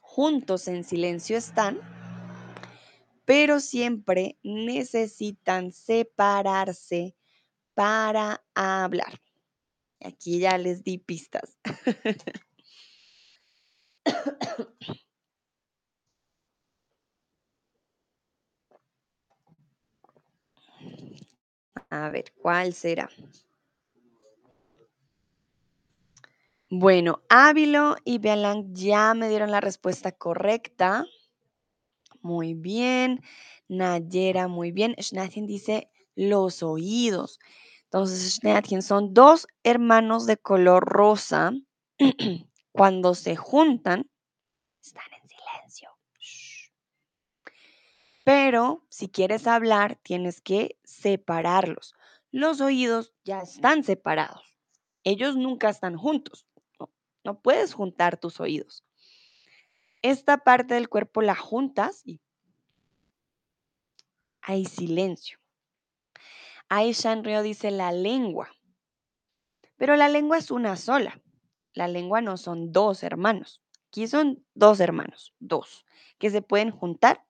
[0.00, 1.78] juntos en silencio están,
[3.24, 7.16] pero siempre necesitan separarse
[7.74, 9.20] para hablar.
[10.00, 11.58] Aquí ya les di pistas.
[21.90, 23.08] A ver, ¿cuál será?
[26.68, 31.06] Bueno, Ávilo y Bealang ya me dieron la respuesta correcta.
[32.24, 33.20] Muy bien.
[33.68, 34.96] Nayera, muy bien.
[34.98, 37.38] Schnatien dice los oídos.
[37.84, 41.52] Entonces, Schnatien son dos hermanos de color rosa.
[42.72, 44.10] Cuando se juntan,
[44.82, 45.90] están en silencio.
[48.24, 51.94] Pero si quieres hablar, tienes que separarlos.
[52.30, 54.56] Los oídos ya están separados.
[55.04, 56.46] Ellos nunca están juntos.
[57.22, 58.82] No puedes juntar tus oídos.
[60.04, 62.20] Esta parte del cuerpo la juntas y
[64.42, 65.38] hay silencio.
[66.68, 68.50] Ahí Shanrio dice la lengua.
[69.78, 71.22] Pero la lengua es una sola.
[71.72, 73.62] La lengua no son dos hermanos.
[73.88, 75.86] Aquí son dos hermanos, dos,
[76.18, 77.24] que se pueden juntar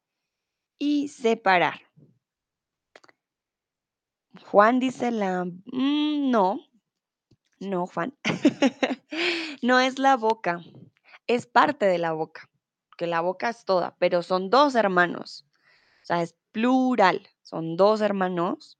[0.76, 1.80] y separar.
[4.46, 5.44] Juan dice la...
[5.44, 6.58] mm, no,
[7.60, 8.18] no, Juan.
[9.62, 10.60] no es la boca,
[11.28, 12.50] es parte de la boca,
[12.96, 15.46] que la boca es toda, pero son dos hermanos.
[16.02, 17.28] O sea, es plural.
[17.42, 18.78] Son dos hermanos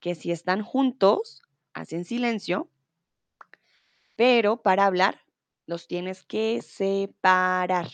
[0.00, 2.68] que si están juntos, hacen silencio,
[4.16, 5.20] pero para hablar
[5.66, 7.88] los tienes que separar.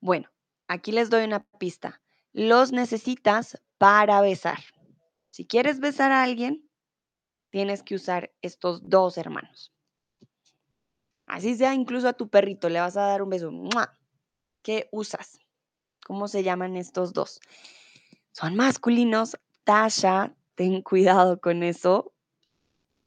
[0.00, 0.28] Bueno,
[0.66, 2.02] aquí les doy una pista.
[2.32, 4.58] Los necesitas para besar.
[5.30, 6.68] Si quieres besar a alguien,
[7.50, 9.72] tienes que usar estos dos hermanos.
[11.30, 13.52] Así sea, incluso a tu perrito le vas a dar un beso.
[14.62, 15.38] ¿Qué usas?
[16.04, 17.40] ¿Cómo se llaman estos dos?
[18.32, 19.36] Son masculinos.
[19.62, 22.12] Tasha, ten cuidado con eso.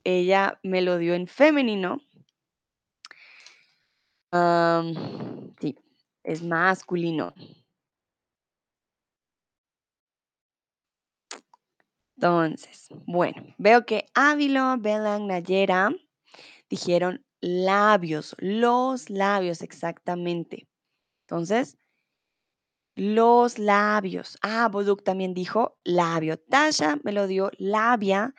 [0.05, 1.99] Ella me lo dio en femenino.
[5.59, 5.77] Sí,
[6.23, 7.33] es masculino.
[12.15, 15.93] Entonces, bueno, veo que Ávilo, Belan, Nayera
[16.69, 20.69] dijeron labios, los labios exactamente.
[21.27, 21.77] Entonces,
[22.95, 24.37] los labios.
[24.41, 26.39] Ah, Boduk también dijo labio.
[26.39, 28.33] Tasha me lo dio labia,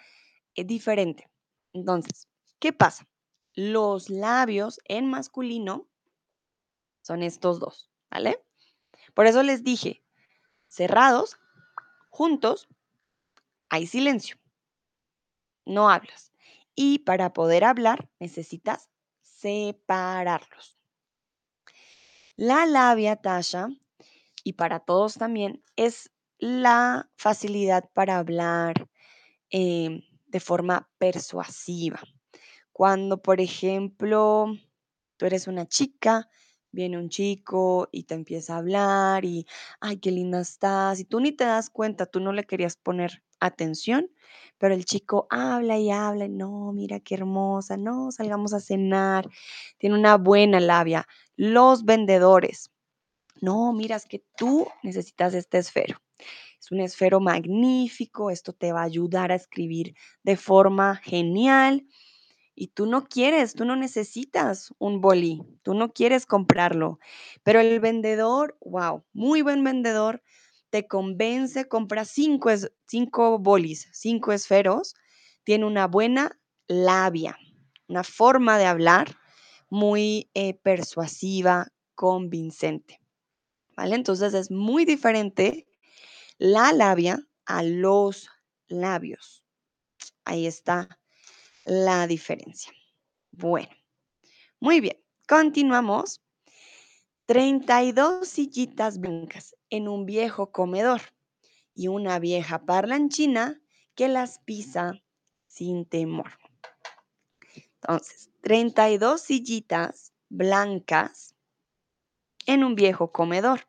[0.55, 1.28] es diferente.
[1.74, 2.28] Entonces,
[2.59, 3.07] ¿qué pasa?
[3.52, 5.86] Los labios en masculino
[7.02, 8.42] son estos dos, ¿vale?
[9.12, 10.02] Por eso les dije,
[10.68, 11.36] cerrados,
[12.09, 12.68] juntos,
[13.68, 14.38] hay silencio.
[15.66, 16.32] No hablas.
[16.74, 18.88] Y para poder hablar necesitas
[19.45, 20.78] separarlos.
[22.36, 23.68] La labia, Tasha,
[24.42, 28.88] y para todos también, es la facilidad para hablar
[29.51, 32.01] eh, de forma persuasiva.
[32.72, 34.47] Cuando, por ejemplo,
[35.18, 36.28] tú eres una chica,
[36.72, 39.47] viene un chico y te empieza a hablar y,
[39.80, 43.22] ay, qué linda estás, y tú ni te das cuenta, tú no le querías poner
[43.41, 44.11] atención,
[44.59, 49.28] pero el chico habla y habla, no, mira qué hermosa, no, salgamos a cenar,
[49.78, 51.07] tiene una buena labia.
[51.37, 52.70] Los vendedores
[53.41, 55.99] no, mira, es que tú necesitas este esfero.
[56.59, 61.87] Es un esfero magnífico, esto te va a ayudar a escribir de forma genial.
[62.55, 67.01] Y tú no quieres, tú no necesitas un boli, tú no quieres comprarlo.
[67.43, 70.22] Pero el vendedor, wow, muy buen vendedor,
[70.75, 72.51] te convence, compra cinco,
[72.89, 74.97] cinco bolis, cinco esferos,
[75.45, 77.39] tiene una buena labia,
[77.87, 79.16] una forma de hablar
[79.70, 83.01] muy eh, persuasiva, convincente.
[83.77, 83.95] ¿Vale?
[83.95, 85.64] Entonces es muy diferente
[86.39, 88.29] la labia a los
[88.66, 89.45] labios.
[90.25, 90.89] Ahí está
[91.66, 92.72] la diferencia.
[93.31, 93.70] Bueno,
[94.59, 96.20] muy bien, continuamos.
[97.27, 101.01] 32 sillitas blancas en un viejo comedor
[101.75, 103.61] y una vieja parlanchina
[103.97, 105.03] que las pisa
[105.49, 106.39] sin temor.
[107.81, 111.35] Entonces, 32 sillitas blancas
[112.47, 113.66] en un viejo comedor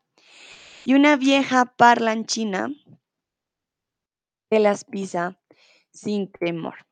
[0.85, 2.69] y una vieja parlanchina
[4.51, 5.39] que las pisa
[5.91, 6.85] sin temor.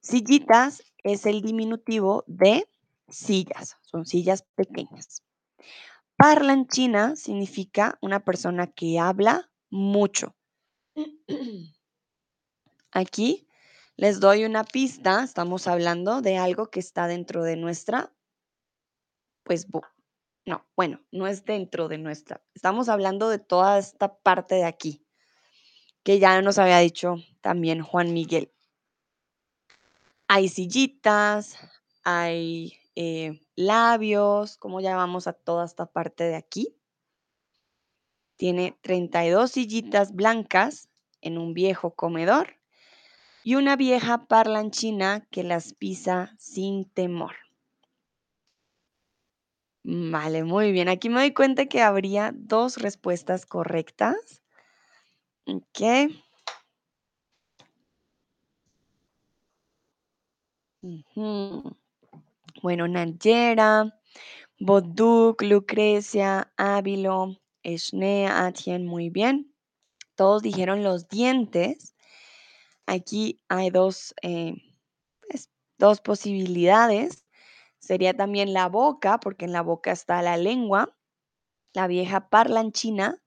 [0.00, 2.68] Sillitas es el diminutivo de
[3.08, 5.22] sillas, son sillas pequeñas.
[6.16, 10.34] Parlanchina significa una persona que habla mucho.
[12.90, 13.46] Aquí
[13.96, 18.14] les doy una pista, estamos hablando de algo que está dentro de nuestra,
[19.42, 19.66] pues,
[20.46, 25.06] no, bueno, no es dentro de nuestra, estamos hablando de toda esta parte de aquí,
[26.02, 28.52] que ya nos había dicho también Juan Miguel.
[30.28, 31.58] Hay sillitas,
[32.04, 36.76] hay eh, labios, ¿cómo llamamos a toda esta parte de aquí?
[38.36, 40.88] Tiene 32 sillitas blancas
[41.22, 42.56] en un viejo comedor
[43.42, 47.34] y una vieja parlanchina que las pisa sin temor.
[49.84, 50.88] Vale, muy bien.
[50.88, 54.42] Aquí me doy cuenta que habría dos respuestas correctas.
[55.46, 56.10] Ok.
[62.66, 63.96] Bueno, Nayera,
[64.58, 69.54] Boduk, Lucrecia, Ávilo, Eshnea, Atien, muy bien.
[70.16, 71.94] Todos dijeron los dientes.
[72.84, 74.54] Aquí hay dos, eh,
[75.28, 75.48] pues,
[75.78, 77.24] dos posibilidades.
[77.78, 80.92] Sería también la boca, porque en la boca está la lengua.
[81.72, 83.22] La vieja parlanchina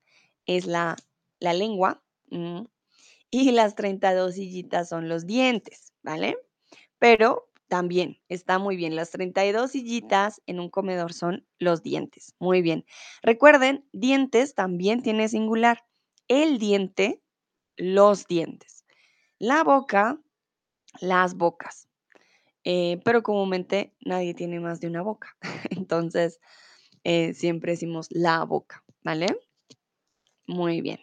[0.47, 0.97] es la,
[1.39, 2.03] la lengua.
[2.29, 2.63] Mm,
[3.31, 6.37] y las 32 sillitas son los dientes, ¿vale?
[6.97, 8.95] Pero también está muy bien.
[8.95, 12.35] Las 32 sillitas en un comedor son los dientes.
[12.39, 12.85] Muy bien.
[13.21, 15.85] Recuerden, dientes también tiene singular.
[16.27, 17.21] El diente,
[17.77, 18.85] los dientes.
[19.37, 20.19] La boca,
[20.99, 21.87] las bocas.
[22.65, 25.37] Eh, pero comúnmente nadie tiene más de una boca.
[25.69, 26.39] Entonces,
[27.03, 29.27] eh, siempre decimos la boca, ¿vale?
[30.47, 30.99] Muy bien.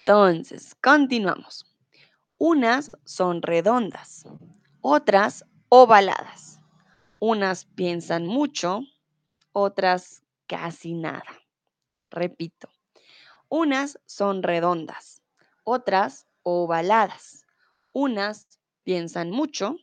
[0.00, 1.66] Entonces, continuamos.
[2.38, 4.24] Unas son redondas,
[4.82, 6.60] otras ovaladas.
[7.20, 8.82] Unas piensan mucho,
[9.52, 11.24] otras casi nada.
[12.10, 12.68] Repito,
[13.48, 15.22] unas son redondas,
[15.64, 17.46] otras ovaladas.
[17.92, 19.76] Unas piensan mucho,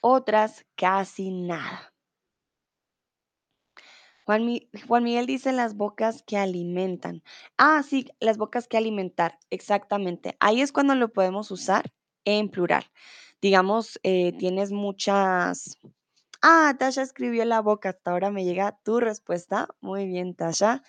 [0.00, 1.94] otras casi nada.
[4.26, 4.44] Juan,
[5.04, 7.22] Miguel dice las bocas que alimentan.
[7.58, 10.36] Ah, sí, las bocas que alimentar, exactamente.
[10.40, 11.92] Ahí es cuando lo podemos usar
[12.24, 12.84] en plural.
[13.40, 15.78] Digamos, eh, tienes muchas...
[16.42, 19.68] Ah, Tasha escribió la boca, hasta ahora me llega tu respuesta.
[19.80, 20.82] Muy bien, Tasha.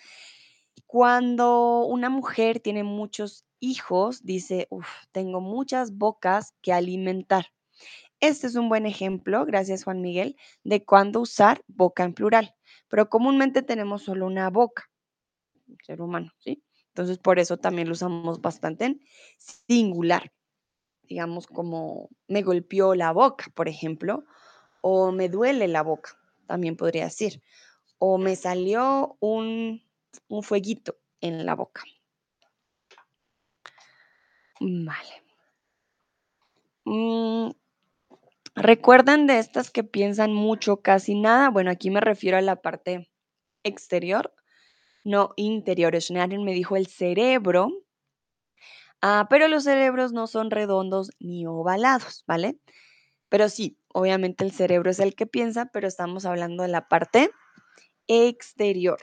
[0.86, 7.46] Cuando una mujer tiene muchos hijos, dice, uff, tengo muchas bocas que alimentar.
[8.20, 12.54] Este es un buen ejemplo, gracias Juan Miguel, de cuándo usar boca en plural,
[12.88, 14.90] pero comúnmente tenemos solo una boca,
[15.82, 16.62] ser humano, ¿sí?
[16.88, 19.00] Entonces por eso también lo usamos bastante en
[19.36, 20.32] singular,
[21.08, 24.24] digamos como me golpeó la boca, por ejemplo,
[24.80, 27.42] o me duele la boca, también podría decir,
[27.98, 29.82] o me salió un,
[30.28, 31.82] un fueguito en la boca.
[34.60, 35.22] Vale.
[36.84, 37.50] Mm,
[38.54, 41.50] ¿Recuerdan de estas que piensan mucho, casi nada?
[41.50, 43.10] Bueno, aquí me refiero a la parte
[43.64, 44.32] exterior,
[45.04, 46.00] no interior.
[46.00, 47.70] Schneider me dijo el cerebro,
[49.02, 52.58] ah, pero los cerebros no son redondos ni ovalados, ¿vale?
[53.28, 57.30] Pero sí, obviamente el cerebro es el que piensa, pero estamos hablando de la parte
[58.06, 58.98] exterior.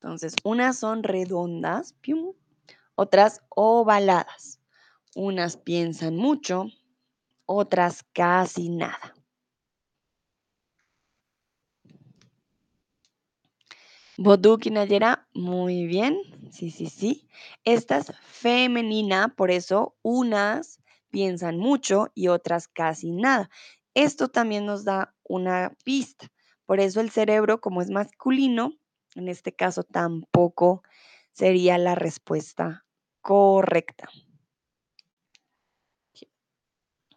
[0.00, 1.96] Entonces, unas son redondas,
[2.94, 4.60] otras ovaladas.
[5.14, 6.66] Unas piensan mucho,
[7.46, 9.14] otras casi nada.
[14.20, 16.18] Boduk y Nayera, muy bien.
[16.50, 17.28] Sí, sí, sí.
[17.62, 23.48] Esta es femenina, por eso unas piensan mucho y otras casi nada.
[23.94, 26.26] Esto también nos da una pista.
[26.66, 28.72] Por eso el cerebro, como es masculino,
[29.14, 30.82] en este caso tampoco
[31.30, 32.84] sería la respuesta
[33.20, 34.08] correcta.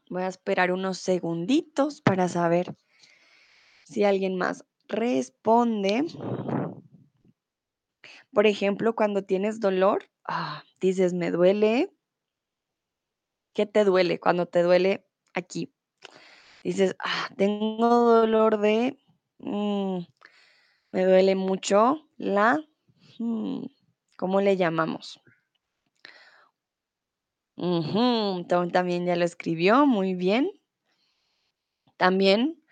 [0.07, 2.75] Voy a esperar unos segunditos para saber
[3.85, 6.05] si alguien más responde.
[8.33, 11.91] Por ejemplo, cuando tienes dolor, ah, dices, me duele.
[13.53, 14.19] ¿Qué te duele?
[14.19, 15.73] Cuando te duele aquí.
[16.63, 18.97] Dices, ah, tengo dolor de,
[19.39, 19.99] mm,
[20.91, 22.59] me duele mucho la,
[23.19, 23.65] mm,
[24.17, 25.19] ¿cómo le llamamos?
[28.71, 30.51] También ya lo escribió, muy bien.
[31.97, 32.63] También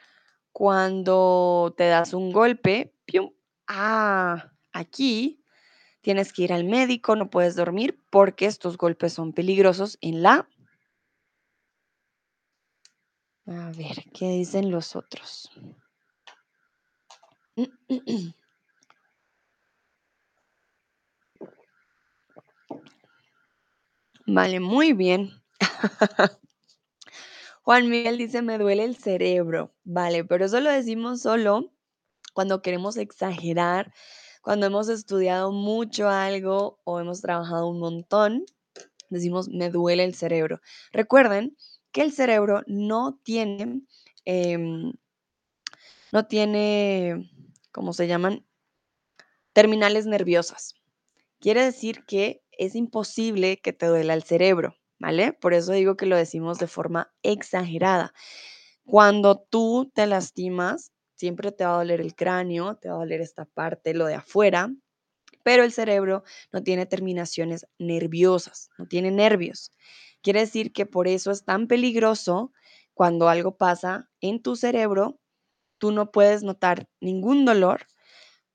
[0.52, 3.32] cuando te das un golpe, ¡pium!
[3.68, 5.39] ah, aquí
[6.02, 10.48] tienes que ir al médico, no puedes dormir porque estos golpes son peligrosos en la...
[13.48, 15.50] A ver, ¿qué dicen los otros?
[24.28, 25.32] Vale, muy bien.
[27.64, 29.74] Juan Miguel dice, me duele el cerebro.
[29.84, 31.72] Vale, pero eso lo decimos solo
[32.34, 33.92] cuando queremos exagerar,
[34.42, 38.46] cuando hemos estudiado mucho algo o hemos trabajado un montón,
[39.10, 40.62] decimos, me duele el cerebro.
[40.92, 41.58] Recuerden
[41.92, 43.82] que el cerebro no tiene,
[44.26, 44.94] em,
[46.12, 47.30] no tiene,
[47.72, 48.46] ¿cómo se llaman?
[49.54, 50.76] Terminales nerviosas.
[51.40, 55.34] Quiere decir que es imposible que te duela el cerebro, ¿vale?
[55.34, 58.14] Por eso digo que lo decimos de forma exagerada.
[58.86, 63.20] Cuando tú te lastimas, siempre te va a doler el cráneo, te va a doler
[63.20, 64.74] esta parte, lo de afuera,
[65.44, 69.72] pero el cerebro no tiene terminaciones nerviosas, no tiene nervios.
[70.22, 72.54] Quiere decir que por eso es tan peligroso
[72.94, 75.20] cuando algo pasa en tu cerebro,
[75.80, 77.88] tú no puedes notar ningún dolor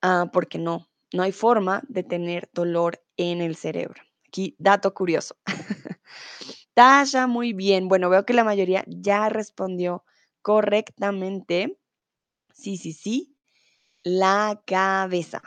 [0.02, 4.02] ah, porque no, no hay forma de tener dolor en el cerebro.
[4.28, 5.36] Aquí, dato curioso.
[6.74, 7.88] Tasha, muy bien.
[7.88, 10.04] Bueno, veo que la mayoría ya respondió
[10.42, 11.78] correctamente.
[12.54, 13.36] Sí, sí, sí.
[14.02, 15.42] La cabeza.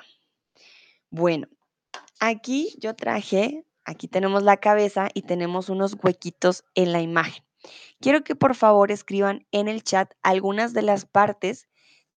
[1.10, 1.47] Bueno,
[2.20, 7.43] aquí yo traje, aquí tenemos la cabeza y tenemos unos huequitos en la imagen.
[7.99, 11.68] Quiero que por favor escriban en el chat algunas de las partes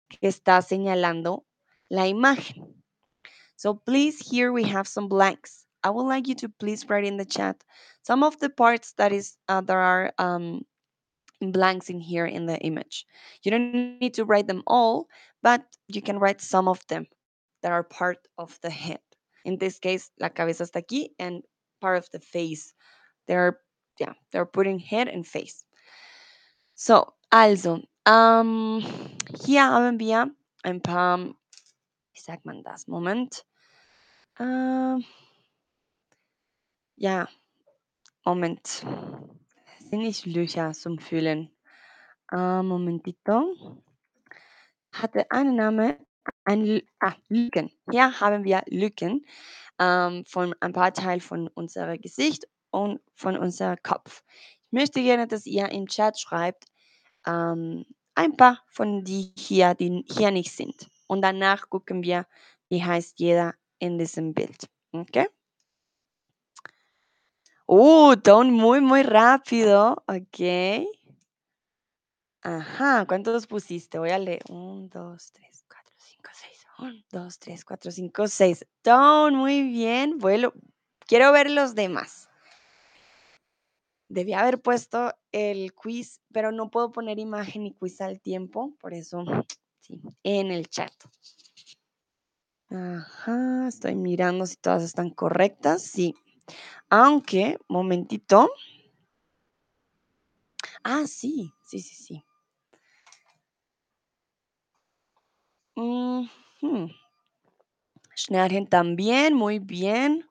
[0.09, 1.47] que está señalando
[1.89, 2.83] la imagen.
[3.57, 5.67] So please, here we have some blanks.
[5.83, 7.65] I would like you to please write in the chat
[8.03, 10.65] some of the parts that is uh, are um,
[11.41, 13.07] blanks in here in the image.
[13.43, 15.07] You don't need to write them all,
[15.43, 17.07] but you can write some of them
[17.63, 19.01] that are part of the head.
[19.45, 21.43] In this case, la cabeza está aquí and
[21.81, 22.75] part of the face.
[23.27, 23.59] They're
[23.99, 25.65] yeah, they're putting head and face.
[26.75, 28.81] So, also, um,
[29.45, 30.31] hier haben wir
[30.65, 32.89] ein paar, wie sagt man das?
[32.89, 33.45] Moment.
[34.39, 34.99] Uh,
[36.97, 37.27] ja,
[38.25, 38.85] Moment.
[39.91, 41.51] Sind nicht Löcher zum Füllen.
[42.33, 43.83] Uh, momentito.
[44.93, 45.97] Hatte einen Namen,
[46.45, 47.73] ein, ah, Lücken.
[47.91, 49.27] Hier haben wir Lücken
[49.81, 54.23] ähm, von ein paar Teilen von unserem Gesicht und von unserem Kopf.
[54.67, 56.67] Ich möchte gerne, dass ihr im Chat schreibt,
[57.27, 57.85] ähm,
[58.15, 60.89] ein paar von die hier, die hier nicht sind.
[61.09, 62.29] Und danach gucken wir,
[62.69, 64.69] wie heißt jeder in diesem Bild.
[64.93, 65.27] ¿Ok?
[67.73, 70.03] Uh, Don, muy, muy rápido.
[70.09, 70.89] Ok.
[72.43, 73.97] Ajá, ¿cuántos pusiste?
[74.01, 74.43] Voy a leer.
[74.49, 76.67] Un, dos, tres, cuatro, cinco, seis.
[76.81, 78.67] Un, dos, tres, cuatro, cinco, seis.
[78.83, 80.19] Don, muy bien.
[80.19, 80.53] Bueno,
[81.07, 82.29] quiero ver los demás.
[84.09, 88.95] Debía haber puesto el quiz, pero no puedo poner imagen y quiz al tiempo, por
[88.95, 89.23] eso,
[89.81, 90.93] sí, en el chat.
[92.69, 95.85] Ajá, estoy mirando si todas están correctas.
[95.85, 96.17] Sí.
[96.89, 98.51] Aunque, momentito.
[100.85, 102.25] Ah, sí, sí, sí, sí.
[105.77, 106.27] Uh
[108.69, 110.27] también, muy bien.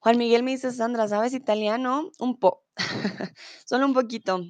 [0.00, 2.10] Juan Miguel me dice, Sandra, ¿sabes italiano?
[2.18, 2.64] Un po.
[3.66, 4.44] Solo un poquito.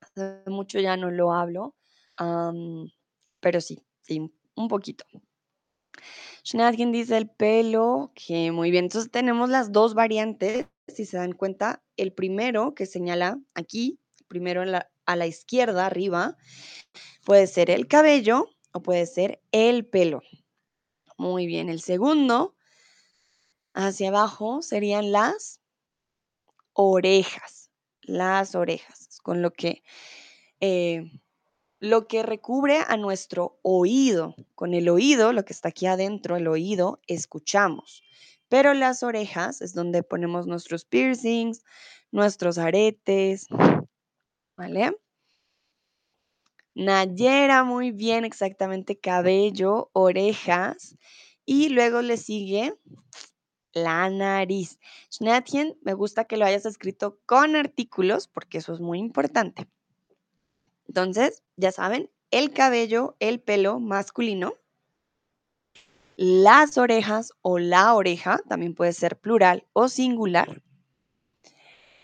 [0.00, 1.74] Hace mucho ya no lo hablo.
[3.40, 5.04] pero sí, sí, un poquito.
[6.48, 8.86] Schnatgen dice el pelo, que muy bien.
[8.86, 11.82] Entonces tenemos las dos variantes, si se dan cuenta.
[11.98, 16.38] El primero que señala aquí, primero a la izquierda, arriba,
[17.26, 20.22] puede ser el cabello o puede ser el pelo.
[21.18, 21.68] Muy bien.
[21.68, 22.56] El segundo,
[23.74, 25.60] hacia abajo, serían las
[26.72, 27.70] orejas.
[28.00, 29.82] Las orejas, con lo que
[30.60, 31.12] eh,
[31.80, 34.34] lo que recubre a nuestro oído.
[34.54, 38.02] Con el oído, lo que está aquí adentro, el oído, escuchamos.
[38.48, 41.62] Pero las orejas es donde ponemos nuestros piercings,
[42.10, 43.46] nuestros aretes,
[44.56, 44.96] ¿vale?
[46.74, 50.96] Nayera, muy bien, exactamente, cabello, orejas.
[51.44, 52.74] Y luego le sigue
[53.72, 54.78] la nariz.
[55.10, 59.68] Schnatien, me gusta que lo hayas escrito con artículos porque eso es muy importante.
[60.88, 64.54] Entonces, ya saben, el cabello, el pelo masculino,
[66.16, 70.62] las orejas o la oreja, también puede ser plural o singular.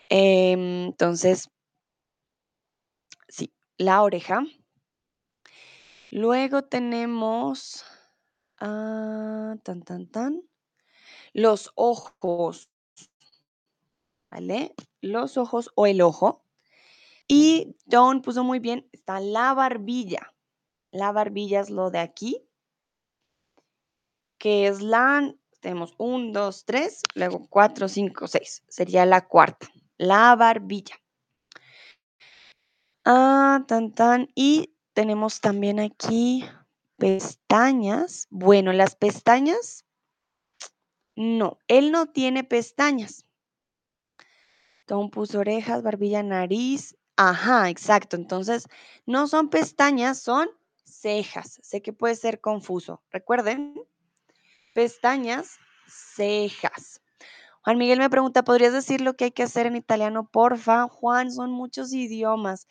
[0.09, 1.49] Em, entonces,
[3.27, 4.43] sí, la oreja.
[6.11, 7.83] Luego tenemos,
[8.59, 10.41] ah, tan, tan, tan,
[11.33, 12.69] los ojos,
[14.31, 14.73] ¿vale?
[15.01, 16.44] Los ojos o el ojo.
[17.27, 20.33] Y Don puso muy bien, está la barbilla.
[20.91, 22.47] La barbilla es lo de aquí,
[24.37, 28.63] que es la, tenemos un, dos, tres, luego cuatro, cinco, seis.
[28.67, 29.67] Sería la cuarta,
[29.97, 30.95] la barbilla.
[33.03, 34.29] Ah, tan, tan.
[34.35, 36.45] Y tenemos también aquí
[36.97, 38.27] pestañas.
[38.29, 39.85] Bueno, las pestañas,
[41.15, 43.25] no, él no tiene pestañas.
[44.85, 46.95] Tom puso orejas, barbilla, nariz.
[47.17, 48.15] Ajá, exacto.
[48.15, 48.67] Entonces,
[49.05, 50.49] no son pestañas, son
[50.83, 51.59] cejas.
[51.63, 53.01] Sé que puede ser confuso.
[53.11, 53.75] Recuerden,
[54.73, 55.57] pestañas,
[55.87, 57.01] cejas.
[57.63, 60.29] Juan Miguel me pregunta, ¿podrías decir lo que hay que hacer en italiano?
[60.29, 62.67] Porfa, Juan, son muchos idiomas.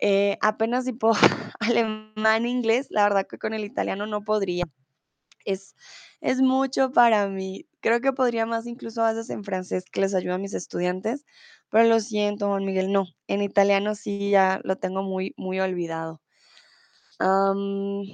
[0.00, 1.14] Eh, apenas puedo
[1.60, 4.64] alemán, inglés, la verdad que con el italiano no podría.
[5.44, 5.74] Es,
[6.20, 7.66] es mucho para mí.
[7.80, 11.24] Creo que podría más incluso a en francés que les ayuda a mis estudiantes,
[11.70, 13.06] pero lo siento, Juan Miguel, no.
[13.26, 16.20] En italiano sí ya lo tengo muy, muy olvidado.
[17.20, 18.04] Um,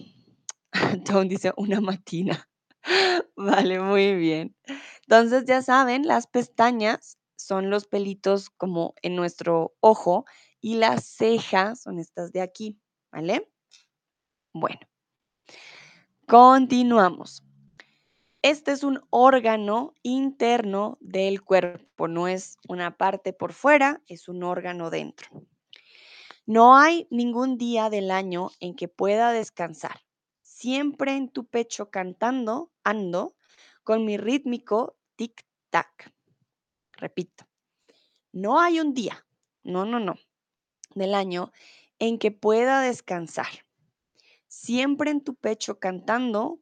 [1.29, 2.49] dice una matina.
[3.37, 4.57] Vale, muy bien.
[5.03, 10.25] Entonces ya saben, las pestañas son los pelitos como en nuestro ojo
[10.61, 12.79] y las cejas son estas de aquí,
[13.13, 13.51] ¿vale?
[14.53, 14.81] Bueno,
[16.27, 17.44] continuamos.
[18.45, 24.43] Este es un órgano interno del cuerpo, no es una parte por fuera, es un
[24.43, 25.31] órgano dentro.
[26.45, 30.03] No hay ningún día del año en que pueda descansar.
[30.43, 33.35] Siempre en tu pecho cantando, ando,
[33.83, 36.13] con mi rítmico tic-tac.
[36.99, 37.47] Repito,
[38.31, 39.27] no hay un día,
[39.63, 40.17] no, no, no,
[40.95, 41.51] del año
[41.99, 43.65] en que pueda descansar.
[44.49, 46.61] Siempre en tu pecho cantando,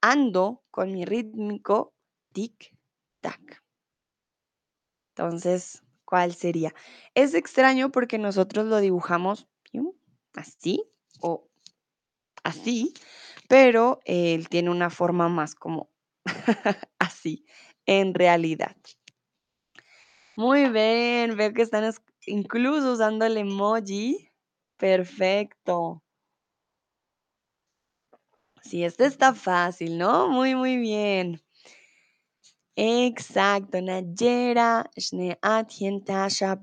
[0.00, 1.94] ando con mi rítmico
[2.32, 3.62] tic-tac.
[5.14, 6.74] Entonces, ¿cuál sería?
[7.14, 9.46] Es extraño porque nosotros lo dibujamos
[10.34, 10.84] así
[11.20, 11.48] o
[12.44, 12.94] así,
[13.48, 15.90] pero él tiene una forma más como
[16.98, 17.44] así,
[17.86, 18.76] en realidad.
[20.36, 21.92] Muy bien, veo que están
[22.26, 24.30] incluso usando el emoji.
[24.78, 26.02] Perfecto.
[28.62, 30.28] Sí, este está fácil, ¿no?
[30.28, 31.40] Muy, muy bien.
[32.76, 36.58] Exacto, Nayera, Shneatien, Tasha,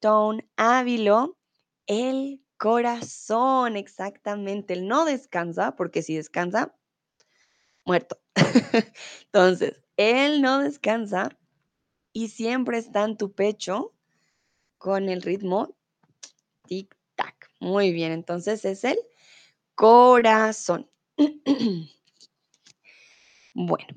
[0.00, 1.38] Ton, Ávilo,
[1.86, 4.74] el corazón, exactamente.
[4.74, 6.74] Él no descansa, porque si descansa,
[7.84, 8.18] muerto.
[9.26, 11.30] Entonces, él no descansa
[12.12, 13.94] y siempre está en tu pecho
[14.78, 15.76] con el ritmo
[16.68, 17.50] tic-tac.
[17.60, 18.98] Muy bien, entonces es el
[19.74, 20.89] corazón.
[23.54, 23.94] Bueno,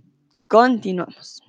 [0.47, 1.41] continuamos.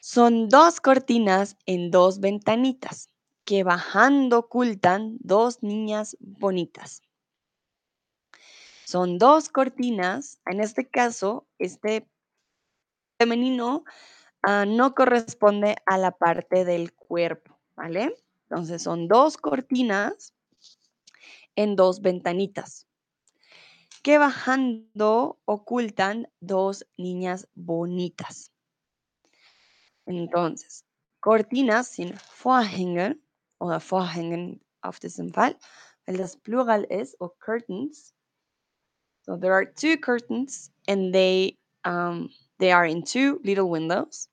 [0.00, 3.10] Son dos cortinas en dos ventanitas
[3.44, 7.02] que bajando ocultan dos niñas bonitas.
[8.84, 12.08] Son dos cortinas, en este caso, este
[13.18, 13.84] femenino
[14.42, 18.14] ah, no corresponde a la parte del cuerpo, ¿vale?
[18.48, 20.32] Entonces son dos cortinas
[21.56, 22.86] en dos ventanitas
[24.04, 28.52] que bajando ocultan dos niñas bonitas.
[30.04, 30.84] Entonces,
[31.20, 33.18] cortinas sin Vorhänge
[33.58, 35.56] oder Vorhängen auf diesem Fall,
[36.04, 38.12] weil das Plural ist, o curtains.
[39.22, 42.28] So there are two curtains and they um,
[42.58, 44.28] they are in two little windows.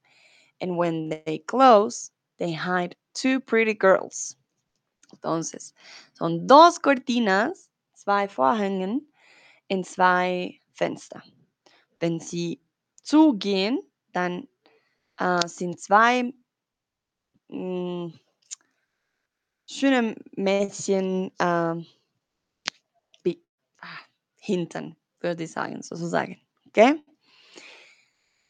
[0.60, 4.36] And when they close, they hide two pretty girls.
[5.14, 5.74] Entonces,
[6.14, 9.08] son dos cortinas, zwei Vorhängen,
[9.72, 11.24] en zwei Fenster.
[12.02, 12.60] Wenn sie
[13.04, 13.80] zugehen,
[14.12, 14.50] dann
[15.18, 16.34] äh, sind zwei
[17.50, 18.12] hm,
[19.66, 21.76] schöne Mädchen äh,
[23.24, 23.42] bi-
[23.80, 24.00] ah,
[24.36, 26.38] hinten, würde ich sagen, sozusagen.
[26.68, 27.02] ¿Ok?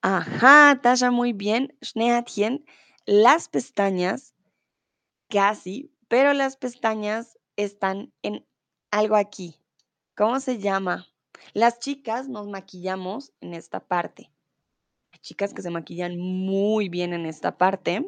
[0.01, 1.71] Ajá, Tasha, muy bien.
[1.83, 2.65] Schneehatchen,
[3.05, 4.33] las pestañas,
[5.29, 8.43] casi, pero las pestañas están en
[8.89, 9.60] algo aquí.
[10.21, 11.07] ¿Cómo se llama?
[11.53, 14.29] Las chicas nos maquillamos en esta parte.
[15.21, 18.07] Chicas que se maquillan muy bien en esta parte.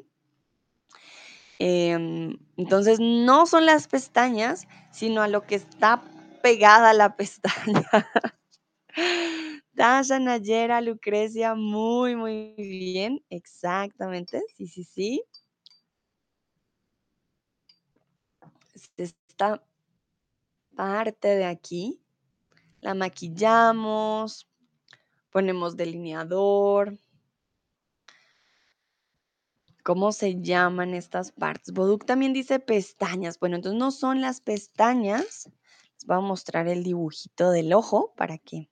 [1.58, 6.04] Em, entonces, no son las pestañas, sino a lo que está
[6.44, 7.90] pegada la pestaña.
[9.76, 13.26] Tasha, Nayera, Lucrecia, muy, muy bien.
[13.32, 14.44] Exactamente.
[14.56, 15.24] Sí, sí, sí.
[18.76, 19.64] Es Esta
[20.76, 22.03] parte de aquí
[22.84, 24.48] la maquillamos,
[25.32, 26.98] ponemos delineador.
[29.84, 31.74] ¿Cómo se llaman estas partes?
[31.74, 33.40] Boduk también dice pestañas.
[33.40, 35.50] Bueno, entonces no son las pestañas.
[35.96, 38.70] Les voy a mostrar el dibujito del ojo para que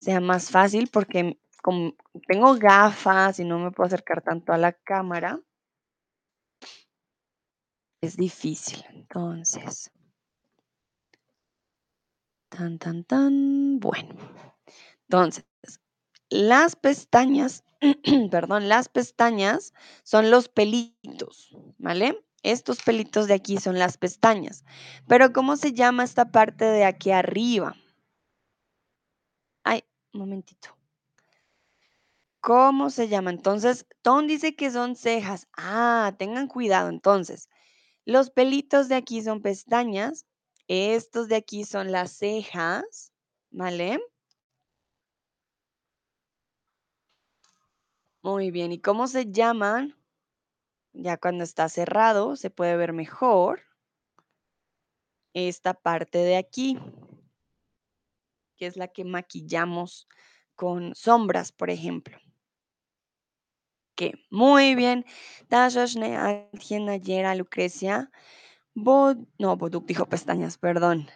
[0.00, 1.94] sea más fácil porque como
[2.26, 5.40] tengo gafas y no me puedo acercar tanto a la cámara,
[8.00, 8.84] es difícil.
[8.90, 9.90] Entonces,
[12.50, 13.80] tan, tan, tan.
[13.80, 14.14] Bueno,
[15.08, 15.44] entonces,
[16.28, 17.64] las pestañas,
[18.30, 19.72] perdón, las pestañas
[20.02, 22.22] son los pelitos, ¿vale?
[22.42, 24.64] Estos pelitos de aquí son las pestañas.
[25.08, 27.74] Pero ¿cómo se llama esta parte de aquí arriba?
[29.64, 30.76] Ay, un momentito.
[32.40, 33.30] ¿Cómo se llama?
[33.30, 35.46] Entonces, Tom dice que son cejas.
[35.56, 36.88] Ah, tengan cuidado.
[36.88, 37.50] Entonces,
[38.06, 40.26] los pelitos de aquí son pestañas.
[40.72, 43.12] Estos de aquí son las cejas.
[43.50, 44.00] ¿Vale?
[48.22, 48.70] Muy bien.
[48.70, 49.96] ¿Y cómo se llaman?
[50.92, 53.62] Ya cuando está cerrado se puede ver mejor
[55.34, 56.78] esta parte de aquí,
[58.56, 60.06] que es la que maquillamos
[60.54, 62.16] con sombras, por ejemplo.
[63.96, 65.04] Que muy bien.
[65.48, 68.12] Tasha, Schneealtchen, Nayera, Lucrecia.
[68.74, 71.08] No, Boduk dijo pestañas, perdón.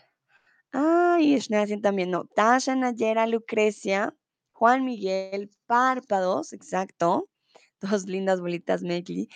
[0.73, 2.25] Ay, Schneealtchen también, no.
[2.25, 4.15] Tasha, Nayera, Lucrecia.
[4.53, 7.29] Juan Miguel, párpados, exacto.
[7.81, 9.29] Dos lindas bolitas, Megli.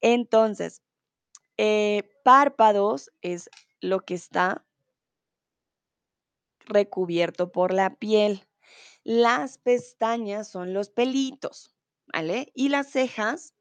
[0.00, 0.82] Entonces,
[1.56, 3.48] eh, párpados es
[3.80, 4.64] lo que está
[6.66, 8.46] recubierto por la piel.
[9.04, 11.74] Las pestañas son los pelitos,
[12.12, 12.50] ¿vale?
[12.54, 13.54] Y las cejas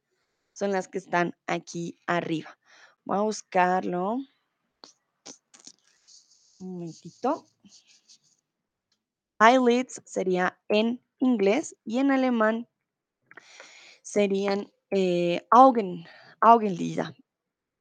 [0.53, 2.57] son las que están aquí arriba.
[3.05, 4.13] Voy a buscarlo.
[6.59, 7.45] Un momentito.
[9.39, 12.69] Eyelids sería en inglés y en alemán
[14.01, 16.05] serían eh, Augen,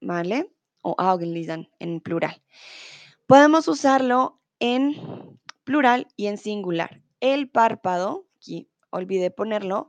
[0.01, 0.53] ¿vale?
[0.83, 2.43] O Augenlidern en plural.
[3.27, 7.01] Podemos usarlo en plural y en singular.
[7.21, 9.89] El párpado, aquí olvidé ponerlo,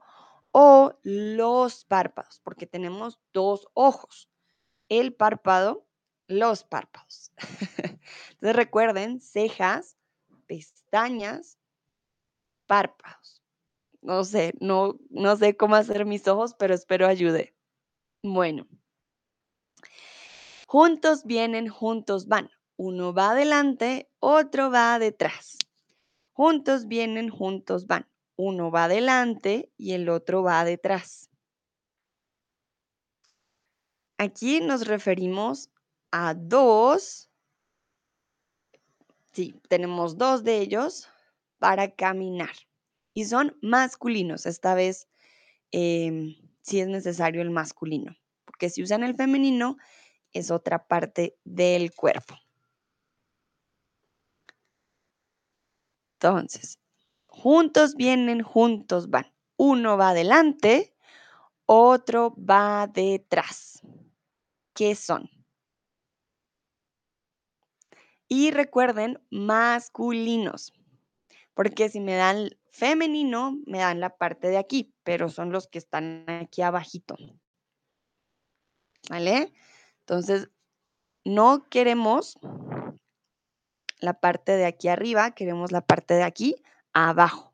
[0.51, 4.29] o los párpados, porque tenemos dos ojos.
[4.99, 5.87] El párpado,
[6.27, 7.31] los párpados.
[8.33, 9.97] Entonces recuerden, cejas,
[10.45, 11.57] pestañas,
[12.67, 13.41] párpados.
[14.01, 17.55] No sé, no, no sé cómo hacer mis ojos, pero espero ayude.
[18.21, 18.67] Bueno.
[20.67, 22.51] Juntos vienen, juntos van.
[22.75, 25.57] Uno va adelante, otro va detrás.
[26.33, 28.07] Juntos vienen, juntos van.
[28.35, 31.31] Uno va adelante y el otro va detrás.
[34.17, 35.69] Aquí nos referimos
[36.11, 37.29] a dos.
[39.31, 41.09] Sí, tenemos dos de ellos
[41.57, 42.55] para caminar.
[43.13, 44.45] Y son masculinos.
[44.45, 45.07] Esta vez
[45.71, 48.15] eh, sí es necesario el masculino.
[48.45, 49.77] Porque si usan el femenino,
[50.33, 52.35] es otra parte del cuerpo.
[56.15, 56.79] Entonces,
[57.27, 59.31] juntos vienen, juntos van.
[59.57, 60.95] Uno va adelante,
[61.65, 63.81] otro va detrás.
[64.73, 65.29] ¿Qué son?
[68.27, 70.73] Y recuerden, masculinos,
[71.53, 75.77] porque si me dan femenino, me dan la parte de aquí, pero son los que
[75.77, 77.15] están aquí abajito.
[79.09, 79.53] ¿Vale?
[79.99, 80.49] Entonces,
[81.23, 82.39] no queremos
[83.99, 86.55] la parte de aquí arriba, queremos la parte de aquí
[86.93, 87.53] abajo.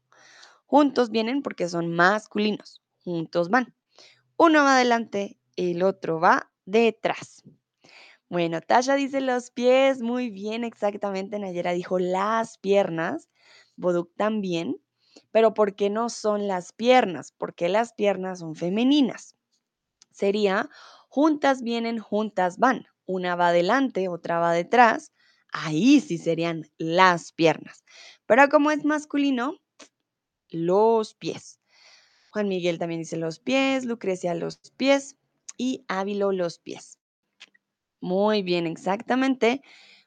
[0.65, 2.81] Juntos vienen porque son masculinos.
[3.03, 3.75] Juntos van.
[4.37, 7.43] Uno va adelante, el otro va detrás.
[8.29, 11.39] Bueno, Tasha dice los pies, muy bien, exactamente.
[11.39, 13.27] Nayera dijo las piernas.
[13.75, 14.77] Boduk también,
[15.31, 17.33] pero ¿por qué no son las piernas?
[17.37, 19.35] Porque las piernas son femeninas.
[20.11, 20.69] Sería
[21.07, 22.85] juntas vienen, juntas van.
[23.05, 25.11] Una va adelante, otra va detrás.
[25.51, 27.83] Ahí sí serían las piernas.
[28.27, 29.59] Pero como es masculino,
[30.49, 31.59] los pies.
[32.31, 35.15] Juan Miguel también dice los pies, Lucrecia los pies
[35.59, 36.97] y Ávilo los pies.
[37.99, 39.61] Muy bien, exactamente.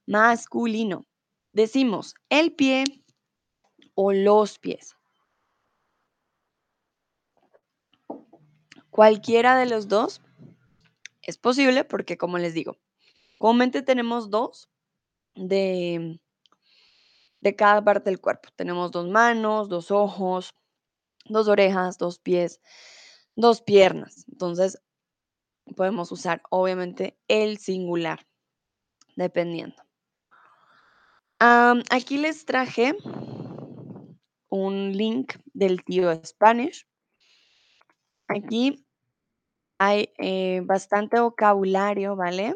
[0.06, 1.06] Masculino.
[1.52, 2.84] Decimos el pie
[3.94, 4.96] o los pies.
[8.90, 10.22] Cualquiera de los dos
[11.20, 12.78] es posible porque, como les digo,
[13.38, 14.70] comúnmente tenemos dos
[15.34, 16.18] de,
[17.40, 18.48] de cada parte del cuerpo.
[18.56, 20.54] Tenemos dos manos, dos ojos,
[21.26, 22.60] dos orejas, dos pies,
[23.36, 24.24] dos piernas.
[24.30, 24.78] Entonces,
[25.76, 28.26] podemos usar obviamente el singular,
[29.16, 29.76] dependiendo.
[31.38, 32.94] aquí les traje
[34.48, 36.86] un link del tío Spanish.
[38.28, 38.86] Aquí
[39.78, 42.54] hay eh, bastante vocabulario, ¿vale?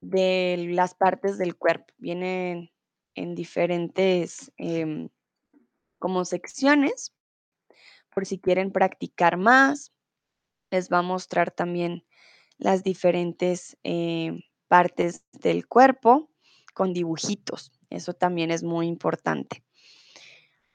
[0.00, 1.92] De las partes del cuerpo.
[1.98, 2.70] Vienen
[3.16, 5.08] en diferentes em,
[5.98, 7.12] como secciones,
[8.14, 9.92] por si quieren practicar más.
[10.76, 12.04] Les va a mostrar también
[12.58, 14.32] las diferentes eh,
[14.68, 16.30] partes del cuerpo
[16.74, 17.72] con dibujitos.
[17.90, 19.64] Eso también es muy importante.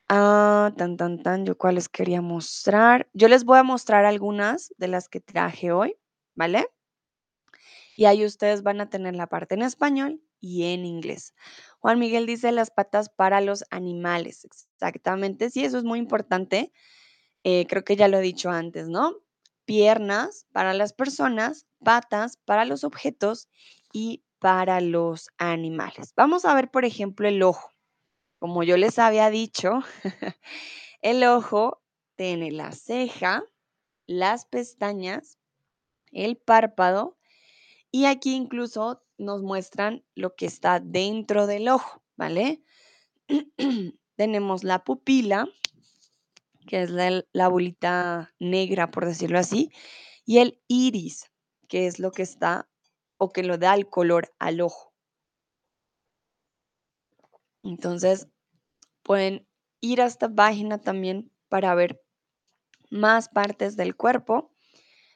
[0.09, 3.09] Ah, tan, tan, tan, yo cuáles quería mostrar.
[3.13, 5.95] Yo les voy a mostrar algunas de las que traje hoy,
[6.35, 6.65] ¿vale?
[7.95, 11.33] Y ahí ustedes van a tener la parte en español y en inglés.
[11.79, 14.45] Juan Miguel dice las patas para los animales.
[14.45, 16.71] Exactamente, sí, eso es muy importante.
[17.43, 19.15] Eh, creo que ya lo he dicho antes, ¿no?
[19.71, 23.47] Piernas para las personas, patas para los objetos
[23.93, 26.11] y para los animales.
[26.17, 27.71] Vamos a ver, por ejemplo, el ojo.
[28.37, 29.79] Como yo les había dicho,
[31.01, 31.81] el ojo
[32.17, 33.45] tiene la ceja,
[34.07, 35.37] las pestañas,
[36.11, 37.17] el párpado
[37.91, 42.61] y aquí incluso nos muestran lo que está dentro del ojo, ¿vale?
[44.17, 45.47] Tenemos la pupila,
[46.67, 49.71] que es la, la, bolita negra, por decirlo así,
[50.25, 51.31] y el iris,
[51.67, 52.69] que es lo que está
[53.17, 54.93] o que lo da el color al ojo.
[57.63, 58.27] Entonces,
[59.03, 59.47] pueden
[59.79, 62.01] ir a esta página también para ver
[62.89, 64.51] más partes del cuerpo.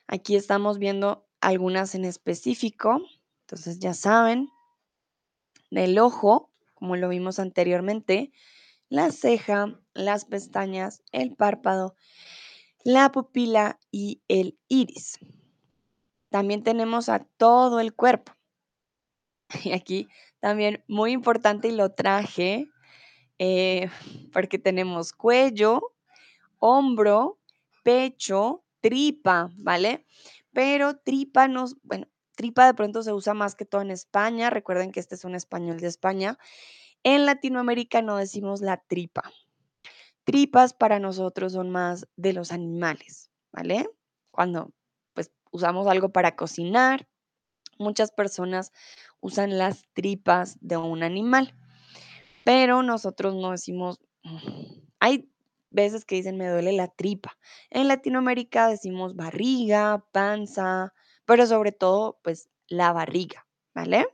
[0.07, 3.01] Aquí estamos viendo algunas en específico.
[3.41, 4.49] Entonces, ya saben,
[5.71, 8.31] del ojo, como lo vimos anteriormente,
[8.95, 11.95] la ceja, las pestañas, el párpado,
[12.85, 15.19] la pupila y el iris.
[16.29, 18.31] También tenemos a todo el cuerpo.
[19.65, 20.07] Y aquí
[20.39, 22.69] también muy importante y lo traje
[23.37, 23.89] eh,
[24.33, 25.93] porque tenemos cuello,
[26.59, 27.37] hombro,
[27.83, 30.05] pecho, tripa, ¿vale?
[30.53, 34.49] Pero tripa nos, bueno, tripa de pronto se usa más que todo en España.
[34.49, 36.37] Recuerden que este es un español de España.
[37.05, 39.31] En Latinoamérica no decimos la tripa.
[40.23, 43.87] Tripas para nosotros son más de los animales, ¿vale?
[44.31, 44.73] Cuando
[45.13, 47.07] pues usamos algo para cocinar,
[47.77, 48.71] muchas personas
[49.19, 51.53] usan las tripas de un animal,
[52.43, 53.99] pero nosotros no decimos,
[54.99, 55.31] hay
[55.69, 57.37] veces que dicen me duele la tripa.
[57.69, 60.91] En Latinoamérica decimos barriga, panza,
[61.25, 63.45] pero sobre todo pues la barriga,
[63.75, 64.07] ¿vale?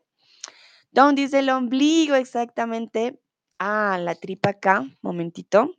[0.93, 3.21] Don dice el ombligo exactamente.
[3.59, 5.73] Ah, la tripa acá, momentito.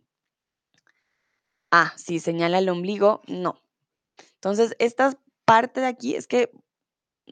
[1.71, 3.61] Ah, sí, señala el ombligo, no.
[4.37, 6.51] Entonces, esta parte de aquí es que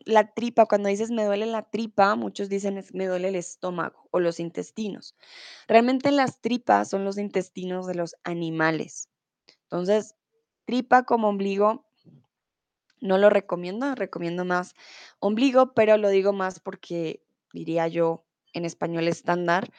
[0.07, 4.21] la tripa, cuando dices me duele la tripa, muchos dicen me duele el estómago o
[4.21, 5.17] los intestinos.
[5.69, 9.09] Realmente las tripas son los intestinos de los animales.
[9.65, 10.17] Entonces,
[10.67, 11.87] tripa como ombligo,
[13.01, 14.75] no lo recomiendo, recomiendo más
[15.21, 17.23] ombligo, pero lo digo más porque
[17.53, 19.71] diría yo en español estándar,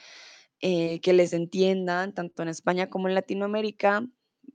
[0.60, 4.08] eh, que les entiendan, tanto en España como en Latinoamérica,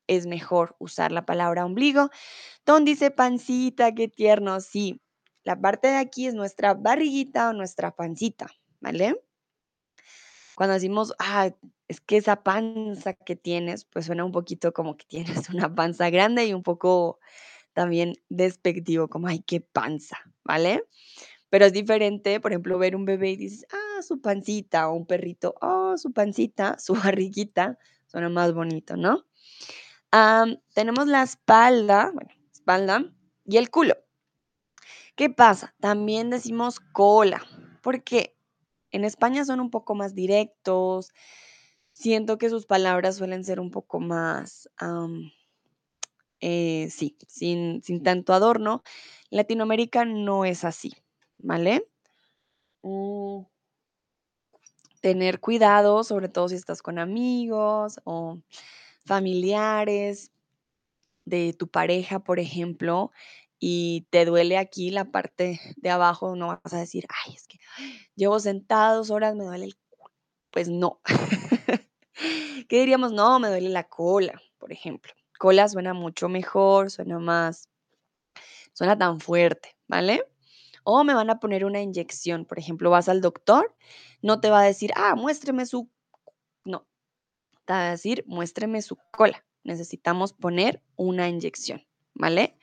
[0.06, 2.10] es mejor usar la palabra ombligo.
[2.64, 5.00] Don dice pancita, qué tierno, sí.
[5.42, 8.50] La parte de aquí es nuestra barriguita o nuestra pancita,
[8.80, 9.20] ¿vale?
[10.56, 11.50] Cuando decimos, ah,
[11.88, 16.10] es que esa panza que tienes, pues suena un poquito como que tienes una panza
[16.10, 17.18] grande y un poco
[17.72, 20.84] también despectivo, como, ay, qué panza, ¿vale?
[21.56, 25.06] Pero es diferente, por ejemplo, ver un bebé y dices, ah, su pancita, o un
[25.06, 27.78] perrito, oh, su pancita, su barriguita,
[28.08, 29.24] suena más bonito, ¿no?
[30.74, 33.10] tenemos la espalda, bueno, espalda
[33.46, 33.94] y el culo.
[35.14, 35.74] ¿Qué pasa?
[35.80, 37.42] También decimos cola,
[37.80, 38.36] porque
[38.90, 41.10] en España son un poco más directos,
[41.94, 44.68] siento que sus palabras suelen ser un poco más,
[46.40, 48.82] eh, sí, sin, sin tanto adorno.
[49.30, 50.92] Latinoamérica no es así,
[51.38, 51.88] ¿vale?
[52.82, 53.42] Mm,
[55.00, 58.40] tener cuidado, sobre todo si estás con amigos o
[59.04, 60.32] familiares
[61.24, 63.12] de tu pareja, por ejemplo,
[63.58, 67.58] y te duele aquí la parte de abajo, no vas a decir, ay, es que
[68.14, 70.12] llevo sentado dos horas, me duele el culo.
[70.50, 71.00] Pues no.
[72.68, 73.12] ¿Qué diríamos?
[73.12, 75.12] No, me duele la cola, por ejemplo.
[75.38, 77.68] Cola suena mucho mejor, suena más,
[78.72, 80.24] suena tan fuerte, ¿vale?
[80.88, 83.74] O me van a poner una inyección, por ejemplo, vas al doctor,
[84.22, 85.90] no te va a decir, ah, muéstreme su,
[86.64, 86.86] no,
[87.64, 89.44] te va a decir, muéstreme su cola.
[89.64, 91.84] Necesitamos poner una inyección,
[92.14, 92.56] ¿vale?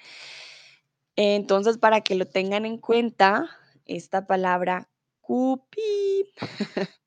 [1.17, 3.49] Entonces, para que lo tengan en cuenta,
[3.83, 6.31] esta palabra cupi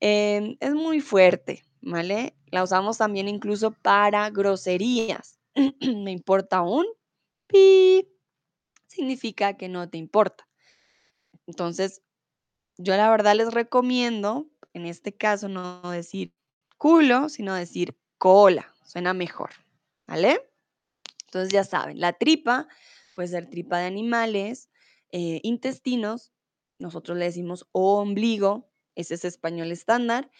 [0.00, 2.34] em, es muy fuerte, ¿vale?
[2.46, 5.38] La usamos también incluso para groserías.
[5.80, 6.84] Me importa un
[7.46, 8.08] pi,
[8.96, 10.48] significa que no te importa.
[11.46, 12.02] Entonces,
[12.78, 16.34] yo la verdad les recomiendo, en este caso, no decir
[16.76, 18.74] culo, sino decir cola.
[18.84, 19.50] Suena mejor,
[20.06, 20.40] ¿vale?
[21.26, 22.68] Entonces ya saben, la tripa
[23.14, 24.68] puede ser tripa de animales,
[25.10, 26.32] eh, intestinos,
[26.78, 30.30] nosotros le decimos ombligo, ese es español estándar,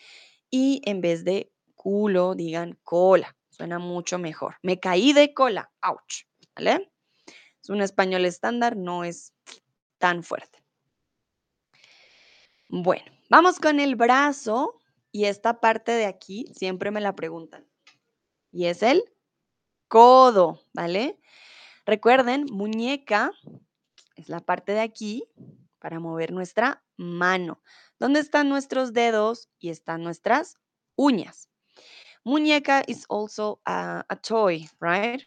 [0.51, 4.57] y en vez de culo, digan cola, suena mucho mejor.
[4.63, 6.91] Me caí de cola, ouch, ¿vale?
[7.69, 9.33] Un español estándar, no es
[9.99, 10.62] tan fuerte.
[12.69, 14.81] Bueno, vamos con el brazo
[15.12, 17.67] y esta parte de aquí siempre me la preguntan.
[18.53, 19.05] Y es el
[19.89, 21.19] codo, ¿vale?
[21.85, 23.33] Recuerden, muñeca
[24.17, 25.25] es la parte de aquí
[25.79, 27.62] para mover nuestra mano.
[27.99, 30.59] ¿Dónde están nuestros dedos y están nuestras
[30.97, 31.49] uñas?
[32.25, 35.23] Muñeca is also a, toy, right?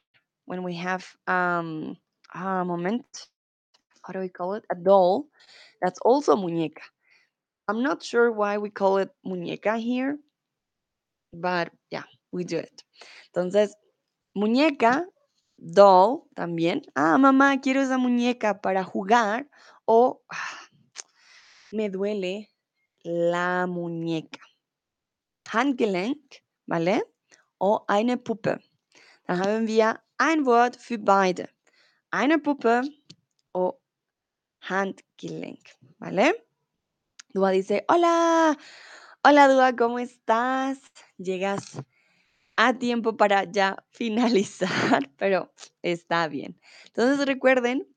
[0.45, 1.95] When we have um,
[2.33, 3.27] a moment,
[4.03, 4.65] how do we call it?
[4.71, 5.27] A doll.
[5.81, 6.83] That's also muñeca.
[7.67, 10.17] I'm not sure why we call it muñeca here,
[11.33, 12.83] but yeah, we do it.
[13.33, 13.73] Entonces,
[14.35, 15.05] muñeca
[15.57, 16.81] doll también.
[16.95, 19.47] Ah, mamá, quiero esa muñeca para jugar.
[19.85, 20.69] O ah,
[21.71, 22.49] me duele
[23.03, 24.39] la muñeca.
[25.51, 27.03] Handgelenk, ¿vale?
[27.59, 28.59] O eine Puppe.
[29.25, 31.49] Dann haben wir ein Wort für beide.
[32.11, 32.81] Eine Puppe
[33.51, 33.79] o
[34.61, 35.59] Handgelenk,
[35.99, 36.45] ¿vale?
[37.33, 38.57] Dua dice, hola,
[39.23, 40.79] hola Dua, ¿cómo estás?
[41.17, 41.79] Llegas
[42.55, 45.53] a tiempo para ya finalizar, pero
[45.83, 46.59] está bien.
[46.87, 47.87] Entonces recuerden,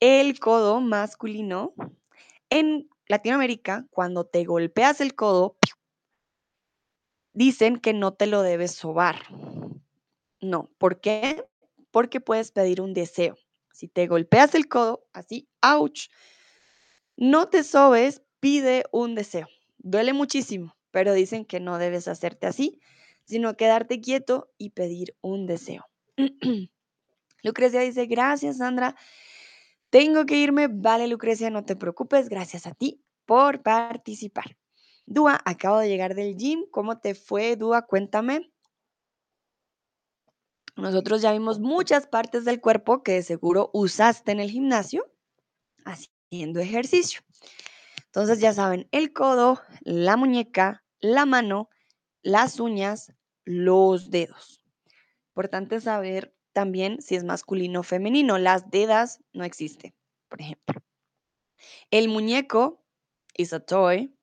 [0.00, 1.74] el codo masculino
[2.50, 5.56] en Latinoamérica, cuando te golpeas el codo,
[7.32, 9.22] dicen que no te lo debes sobar.
[10.40, 11.44] No, ¿por qué?
[11.96, 13.38] Porque puedes pedir un deseo.
[13.72, 16.08] Si te golpeas el codo, así, ouch,
[17.16, 19.48] no te sobes, pide un deseo.
[19.78, 22.82] Duele muchísimo, pero dicen que no debes hacerte así,
[23.24, 25.86] sino quedarte quieto y pedir un deseo.
[27.42, 28.94] Lucrecia dice, gracias Sandra,
[29.88, 30.68] tengo que irme.
[30.68, 34.58] Vale, Lucrecia, no te preocupes, gracias a ti por participar.
[35.06, 37.86] Dúa, acabo de llegar del gym, ¿cómo te fue, Dúa?
[37.86, 38.52] Cuéntame.
[40.76, 45.10] Nosotros ya vimos muchas partes del cuerpo que de seguro usaste en el gimnasio
[45.86, 47.22] haciendo ejercicio.
[48.04, 51.70] Entonces ya saben, el codo, la muñeca, la mano,
[52.22, 53.12] las uñas,
[53.44, 54.60] los dedos.
[55.28, 58.38] Importante saber también si es masculino o femenino.
[58.38, 59.94] Las dedas no existe,
[60.28, 60.82] por ejemplo.
[61.90, 62.84] El muñeco
[63.34, 64.14] is a toy.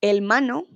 [0.00, 0.66] El mano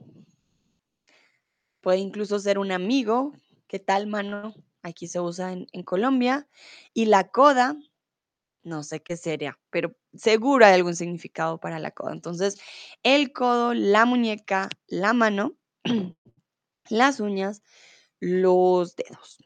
[1.80, 3.32] puede incluso ser un amigo.
[3.66, 4.54] ¿Qué tal mano?
[4.82, 6.48] Aquí se usa en, Colombia.
[6.92, 7.76] Y la coda,
[8.62, 12.12] no sé qué sería, pero seguro hay algún significado para la coda.
[12.12, 12.60] Entonces,
[13.02, 15.56] el codo, la muñeca, la mano
[16.88, 17.62] las uñas,
[18.20, 19.38] los dedos.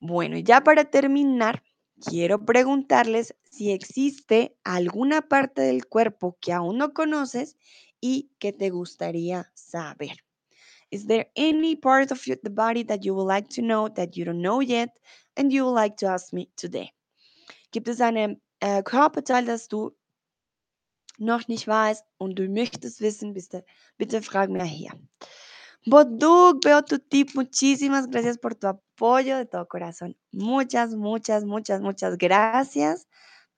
[0.00, 1.62] Bueno, y ya para terminar,
[2.00, 7.56] quiero preguntarles si existe alguna parte del cuerpo que aún no conoces
[8.00, 10.24] y que te gustaría saber.
[10.92, 14.26] Is there any part of the body that you would like to know that you
[14.26, 14.90] don't know yet
[15.36, 16.92] and you would like to ask me today?
[17.72, 19.92] Gibt es eine äh, Körperteil, das du
[21.18, 23.64] noch nicht weißt und du möchtest wissen, bitte,
[23.96, 24.92] bitte frag mir hier.
[25.86, 27.34] Boduk, veo tu tip.
[27.34, 30.14] Muchísimas gracias por tu apoyo de todo corazón.
[30.30, 33.08] Muchas, muchas, muchas, muchas gracias.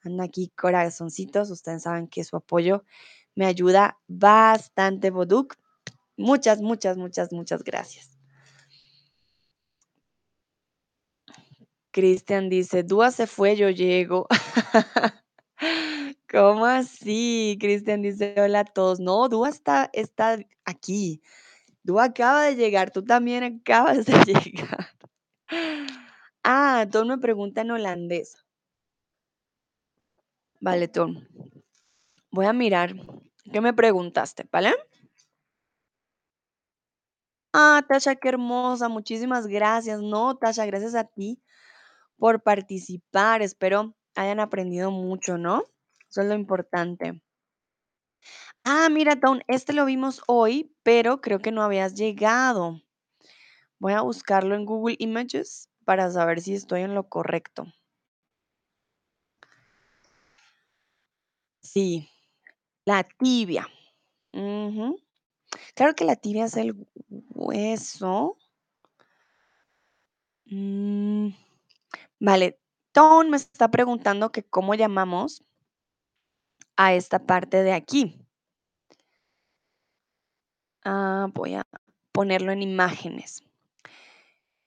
[0.05, 1.51] Anda aquí corazoncitos.
[1.51, 2.85] Ustedes saben que su apoyo
[3.35, 5.57] me ayuda bastante, Boduk.
[6.17, 8.11] Muchas, muchas, muchas, muchas gracias.
[11.91, 14.27] Cristian dice: "Dúa se fue, yo llego".
[16.31, 17.57] ¿Cómo así?
[17.61, 19.01] Cristian dice: "Hola a todos".
[19.01, 21.23] No, Dúa está está aquí.
[21.85, 24.13] Dúa acaba de llegar, tú también acabas de
[24.45, 24.89] llegar.
[26.43, 28.37] Ah, Ton me pregunta en holandés.
[30.61, 31.29] Vale, Ton.
[32.31, 32.95] Voy a mirar
[33.53, 34.75] qué me preguntaste, ¿vale?
[37.57, 40.01] Ah, Tasha, qué hermosa, muchísimas gracias.
[40.03, 41.41] No, Tasha, gracias a ti
[42.19, 43.43] por participar.
[43.43, 45.65] Espero hayan aprendido mucho, ¿no?
[46.11, 47.21] Eso es lo importante.
[48.63, 52.83] Ah, mira, Tom, este lo vimos hoy, pero creo que no habías llegado.
[53.79, 57.67] Voy a buscarlo en Google Images para saber si estoy en lo correcto.
[61.63, 62.09] Sí,
[62.87, 63.69] la tibia.
[65.75, 66.87] Claro que la tibia es el
[67.31, 68.37] hueso.
[70.47, 71.29] Mm,
[72.21, 72.59] vale,
[72.93, 75.45] Tom me está preguntando que cómo llamamos
[76.77, 78.21] a esta parte de aquí.
[80.85, 81.67] Ah, voy a
[82.13, 83.43] ponerlo en imágenes.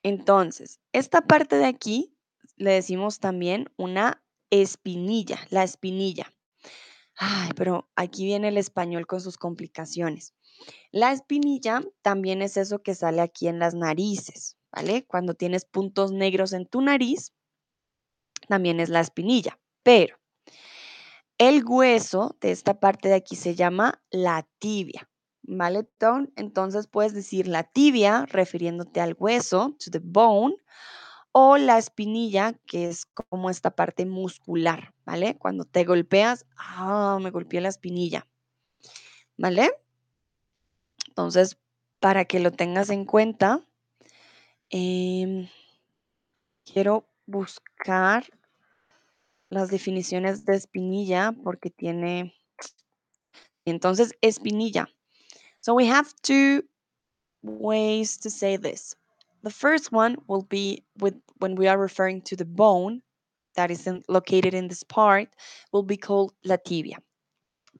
[0.04, 2.16] Entonces, esta parte de aquí
[2.56, 6.34] le decimos también una espinilla, la espinilla.
[7.16, 10.34] Ay, pero aquí viene el español con sus complicaciones.
[10.92, 15.06] La espinilla también es eso que sale aquí en las narices, ¿vale?
[15.06, 17.34] Cuando tienes puntos negros en tu nariz,
[18.48, 19.60] también es la espinilla.
[19.84, 20.18] Pero
[21.38, 25.10] el hueso de esta parte de aquí se llama la tibia,
[25.44, 25.88] ¿vale?
[26.36, 30.56] Entonces puedes decir la tibia refiriéndote al hueso, to the bone,
[31.32, 35.38] o la espinilla, que es como esta parte muscular, ¿vale?
[35.38, 38.28] Cuando te golpeas, ah, me golpeé la espinilla,
[39.38, 39.72] ¿vale?
[41.18, 41.58] Entonces,
[42.00, 43.68] para que lo tengas en cuenta,
[44.70, 45.50] em,
[46.64, 48.24] quiero buscar
[49.50, 52.36] las definiciones de espinilla porque tiene,
[53.66, 54.88] entonces, espinilla.
[55.62, 56.62] So we have two
[57.42, 58.96] ways to say this.
[59.42, 63.02] The first one will be with when we are referring to the bone
[63.56, 65.30] that is located in this part
[65.74, 67.00] will be called la tibia.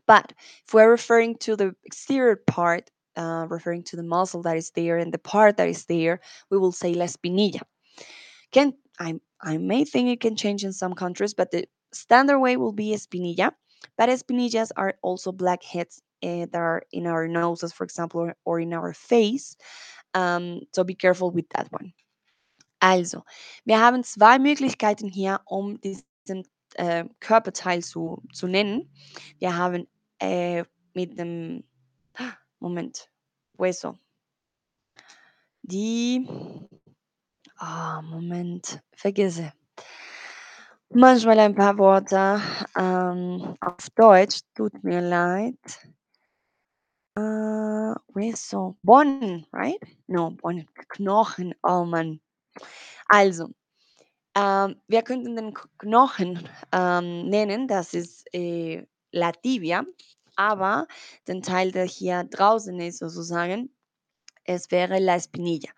[0.08, 0.34] But
[0.66, 4.98] if we're referring to the exterior part, uh, referring to the muscle that is there
[4.98, 7.62] and the part that is there, we will say la espinilla.
[8.52, 12.58] Can I I may think it can change in some countries, but the standard way
[12.58, 13.52] will be espinilla.
[13.98, 18.60] But espinillas are also blackheads uh, that are in our noses, for example, or, or
[18.60, 19.56] in our face.
[20.14, 21.94] Um, so be careful with that one.
[22.82, 23.24] Also,
[23.66, 26.44] wir haben zwei Möglichkeiten hier, um diesen
[26.76, 28.90] äh, Körperteil zu, zu nennen.
[29.40, 29.88] Wir haben
[30.20, 30.64] äh,
[30.94, 31.64] mit dem,
[32.60, 33.10] Moment,
[33.58, 33.98] Hueso.
[35.64, 36.28] Die,
[37.58, 39.54] ah, Moment, vergesse.
[40.90, 42.42] Manchmal ein paar Worte
[42.78, 45.58] ähm, auf Deutsch, tut mir leid.
[47.16, 49.82] Äh, Hueso, Bonn, right?
[50.08, 52.22] No, Bonn, Knochen, oh Mann.
[53.08, 53.50] Also,
[54.38, 59.84] Ähm, wir könnten den Knochen, ähm, nennen, das ist, äh, la tibia,
[60.38, 60.88] aber
[61.28, 63.70] den Teil, der hier draußen ist sozusagen,
[64.46, 65.70] es wäre la espinilla.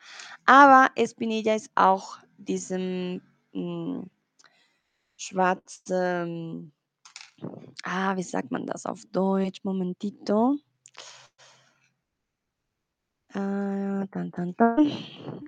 [0.46, 3.22] Aber Espinilla ist auch diesem,
[3.54, 4.10] hm,
[5.18, 6.72] schwarzen
[7.84, 9.64] ah, wie sagt man das auf Deutsch?
[9.64, 10.58] Momentito.
[13.34, 14.32] Dann.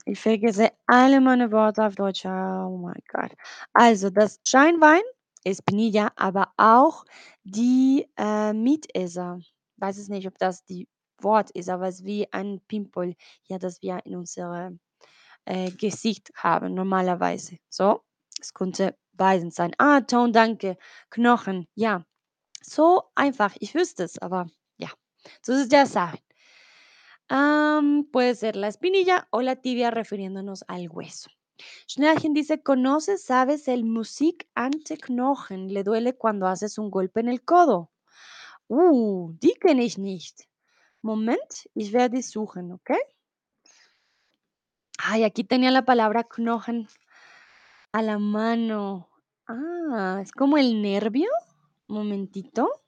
[0.05, 2.25] Ich vergesse alle meine Worte auf Deutsch.
[2.25, 3.31] Oh mein Gott.
[3.73, 5.01] Also das Scheinwein
[5.43, 7.05] ist Pinilla, aber auch
[7.43, 9.39] die äh, Mitesser.
[9.77, 10.87] Weiß es nicht, ob das die
[11.19, 13.15] Wort ist, aber es ist wie ein Pimpel,
[13.45, 14.79] ja, das wir in unserem
[15.45, 17.57] äh, Gesicht haben normalerweise.
[17.69, 18.03] So,
[18.39, 19.73] es könnte beides sein.
[19.77, 20.77] Ah, Ton, danke.
[21.09, 22.05] Knochen, ja.
[22.63, 23.55] So einfach.
[23.59, 24.47] Ich wüsste es, aber
[24.77, 24.89] ja.
[25.41, 26.19] So ist ya saben.
[27.27, 31.29] Am, puede ser la espinilla o la tibia refiriéndonos al hueso.
[31.87, 35.73] Schnellchen dice, ¿conoces, sabes el Musik ante Knochen?
[35.73, 37.91] Le duele cuando haces un golpe en el codo.
[38.67, 40.47] Uh, die kenne ich nicht.
[41.01, 42.91] Moment, ich werde suchen, ¿ok?
[44.97, 46.87] Ay, aquí tenía la palabra Knochen
[47.91, 49.09] a la mano.
[49.47, 51.29] Ah, es como el nervio.
[51.87, 52.81] Momentito.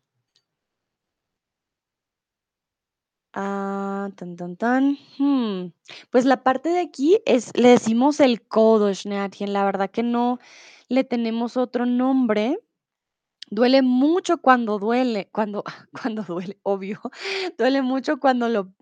[3.36, 4.98] Ah, tan, tan, tan.
[5.18, 5.72] Hmm,
[6.12, 9.54] Pues la parte de aquí es, le decimos el codo, Schneatchen.
[9.54, 10.40] La verdad que no
[10.90, 12.60] le tenemos otro nombre.
[13.50, 17.02] Duele mucho cuando duele, cuando cuando duele, obvio,
[17.60, 18.74] duele mucho cuando lo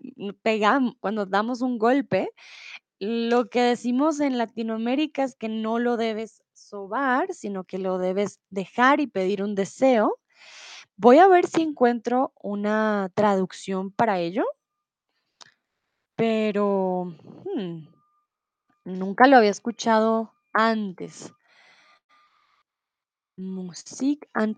[0.42, 2.30] pegamos, cuando damos un golpe.
[3.00, 8.40] Lo que decimos en Latinoamérica es que no lo debes sobar, sino que lo debes
[8.50, 10.18] dejar y pedir un deseo.
[11.02, 14.44] Voy a ver si encuentro una traducción para ello,
[16.14, 17.16] pero,
[17.56, 17.88] mm,
[18.84, 21.32] nunca lo había escuchado antes.
[23.36, 24.54] Musik an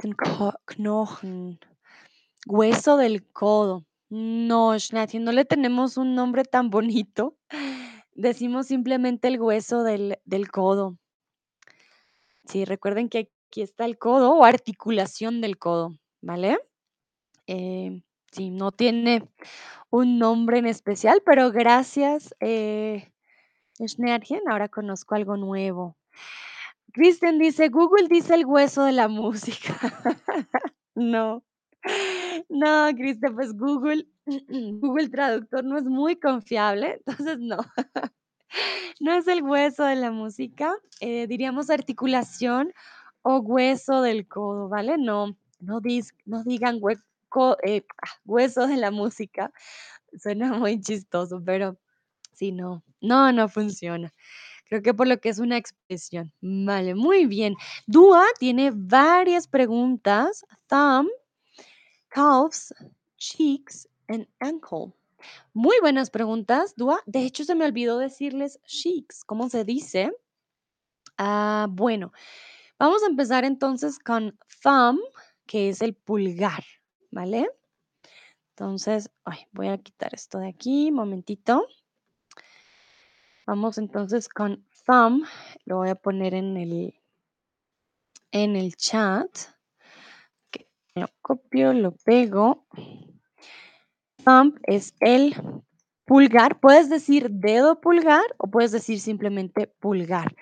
[2.46, 3.86] hueso del codo.
[4.10, 7.38] No, Schnatti, no le tenemos un nombre tan bonito.
[8.12, 10.98] Decimos simplemente el hueso del del codo.
[12.44, 16.58] Sí, recuerden que aquí está el codo o articulación del codo, ¿vale?
[17.46, 18.02] Eh,
[18.32, 19.28] sí, no tiene
[19.90, 23.12] un nombre en especial, pero gracias, eh,
[23.80, 25.96] Schneergen, ahora conozco algo nuevo.
[26.92, 29.74] Cristian dice: "Google dice el hueso de la música".
[30.94, 31.42] No.
[32.48, 34.06] No, Cristian, pues Google
[34.80, 37.58] Google Traductor no es muy confiable, entonces no.
[39.00, 42.72] No es el hueso de la música, eh, diríamos articulación
[43.22, 44.96] o hueso del codo, ¿vale?
[44.98, 46.96] No, no dis no digan hue
[47.28, 49.52] co eh, ah, hueso de la música,
[50.18, 51.76] suena muy chistoso, pero
[52.32, 54.12] sí, no, no, no funciona.
[54.68, 56.32] Creo que por lo que es una expresión.
[56.40, 57.54] Vale, muy bien.
[57.86, 60.44] Dúa tiene varias preguntas.
[60.68, 61.08] Thumb,
[62.08, 62.72] calves,
[63.16, 64.92] cheeks and ankle.
[65.52, 67.00] Muy buenas preguntas, Dúa.
[67.06, 70.12] De hecho, se me olvidó decirles cheeks, ¿cómo se dice?
[71.16, 72.12] Ah, bueno,
[72.78, 75.00] vamos a empezar entonces con thumb,
[75.46, 76.64] que es el pulgar,
[77.10, 77.48] ¿vale?
[78.50, 79.10] Entonces,
[79.52, 81.66] voy a quitar esto de aquí, momentito.
[83.46, 85.26] Vamos entonces con thumb,
[85.64, 86.94] lo voy a poner en el
[88.30, 89.28] en el chat.
[90.94, 92.66] Lo copio, lo pego.
[94.24, 95.34] Thumb es el
[96.04, 96.60] pulgar.
[96.60, 100.34] Puedes decir dedo pulgar o puedes decir simplemente pulgar.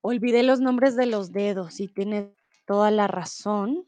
[0.00, 2.30] Olvidé los nombres de los dedos y tienes
[2.66, 3.86] toda la razón.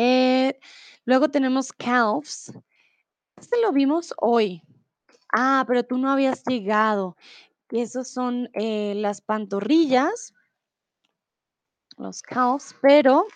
[0.00, 0.56] Eh,
[1.06, 2.52] luego tenemos calves.
[3.36, 4.62] Este lo vimos hoy.
[5.32, 7.16] Ah, pero tú no habías llegado.
[7.70, 10.34] Esos son eh, las pantorrillas,
[11.96, 13.26] los calves, pero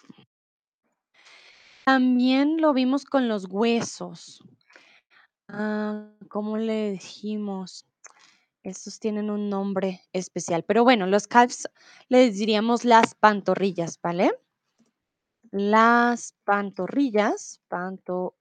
[1.84, 4.44] también lo vimos con los huesos.
[5.48, 7.86] Ah, ¿cómo le dijimos?
[8.62, 11.68] Estos tienen un nombre especial, pero bueno, los calves
[12.08, 14.30] les diríamos las pantorrillas, ¿vale?
[15.52, 18.34] Las pantorrillas, pantorrillas.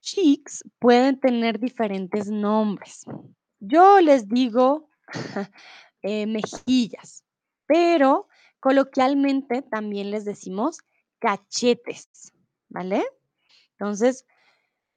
[0.00, 3.04] Cheeks pueden tener diferentes nombres.
[3.58, 4.88] Yo les digo
[6.02, 7.24] eh, mejillas,
[7.66, 8.28] pero
[8.60, 10.78] coloquialmente también les decimos
[11.18, 12.32] cachetes,
[12.68, 13.04] ¿vale?
[13.72, 14.24] Entonces,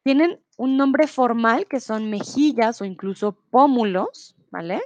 [0.03, 4.83] tienen un nombre formal que son mejillas o incluso pómulos, ¿vale?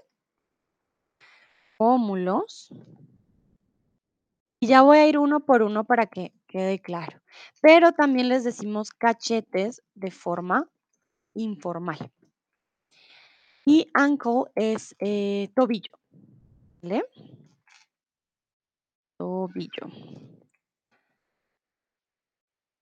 [1.77, 2.69] Pómulos.
[4.59, 7.21] Y ya voy a ir uno por uno para que quede claro.
[7.61, 10.69] Pero también les decimos cachetes de forma
[11.33, 12.11] informal.
[13.65, 15.99] Y ankle es eh, tobillo,
[16.81, 17.03] ¿vale?
[19.17, 19.87] Tobillo.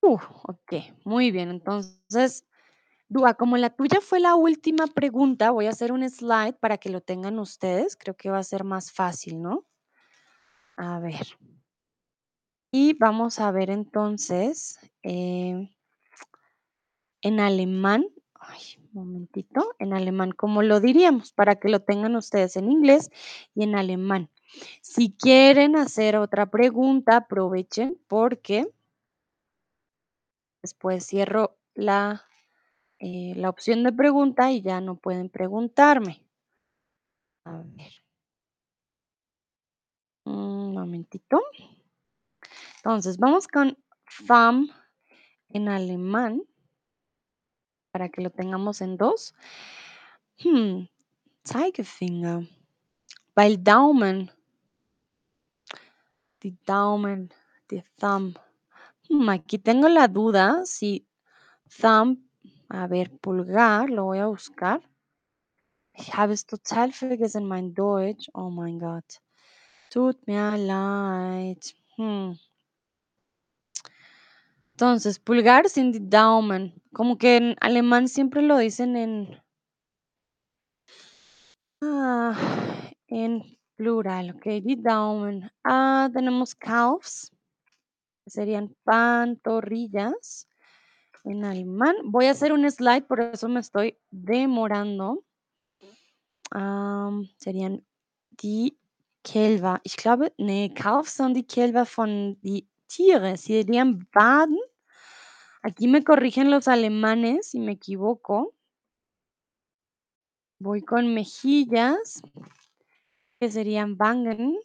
[0.02, 0.74] Uh, ok,
[1.06, 1.50] muy bien.
[1.50, 2.46] Entonces,
[3.10, 6.90] Dúa, como la tuya fue la última pregunta, voy a hacer un slide para que
[6.90, 7.96] lo tengan ustedes.
[7.96, 9.66] Creo que va a ser más fácil, ¿no?
[10.78, 11.28] A ver.
[12.72, 15.70] Y vamos a ver entonces eh,
[17.22, 18.08] en alemán.
[18.40, 19.76] Ay, un momentito.
[19.78, 21.34] En alemán, ¿cómo lo diríamos?
[21.34, 23.12] Para que lo tengan ustedes en inglés
[23.54, 24.30] y en alemán.
[24.82, 28.68] Si quieren hacer otra pregunta, aprovechen porque
[30.62, 32.24] después cierro la,
[33.06, 36.24] eh, la opción de pregunta y ya no pueden preguntarme.
[37.44, 37.92] A ver.
[40.24, 41.42] Un momentito.
[42.78, 43.78] Entonces, vamos con
[44.26, 44.72] Thumb
[45.50, 46.44] en alemán
[47.92, 49.36] para que lo tengamos en dos.
[50.42, 50.86] Hmm,
[51.46, 52.48] Zeigefinger.
[53.36, 54.32] Weil Daumen.
[56.42, 57.34] Die Daumen,
[57.70, 58.38] die Thumb.
[59.10, 61.06] Hmm, aquí tengo la duda si
[61.82, 62.23] Thumb,
[62.74, 64.82] a ver, pulgar, lo voy a buscar.
[65.96, 68.30] Ich habe es total vergessen, mein Deutsch.
[68.34, 69.22] Oh mein Gott.
[69.92, 71.76] Tut mir leid.
[71.98, 72.34] Hmm.
[74.72, 76.74] Entonces, pulgar sin die Daumen.
[76.94, 79.40] Como que en alemán siempre lo dicen en,
[81.82, 82.36] ah,
[83.08, 83.44] en
[83.76, 85.52] Plural, okey, die Daumen.
[85.64, 87.32] Ah, tenemos Calves,
[88.26, 90.48] serían pantorrillas
[91.24, 91.96] en alemán.
[92.06, 95.24] Voy a hacer un slide, por eso me estoy demorando.
[97.38, 97.84] Serían
[98.30, 98.78] die
[99.24, 99.80] Kälber.
[99.84, 104.60] Ich glaube, ne, Calves son die Kälber von die Tiere, serían Waden.
[105.64, 108.54] Aquí me corrigen los alemanes si me equivoco.
[110.60, 112.22] Voy con mejillas,
[113.40, 114.60] que serían Wangen.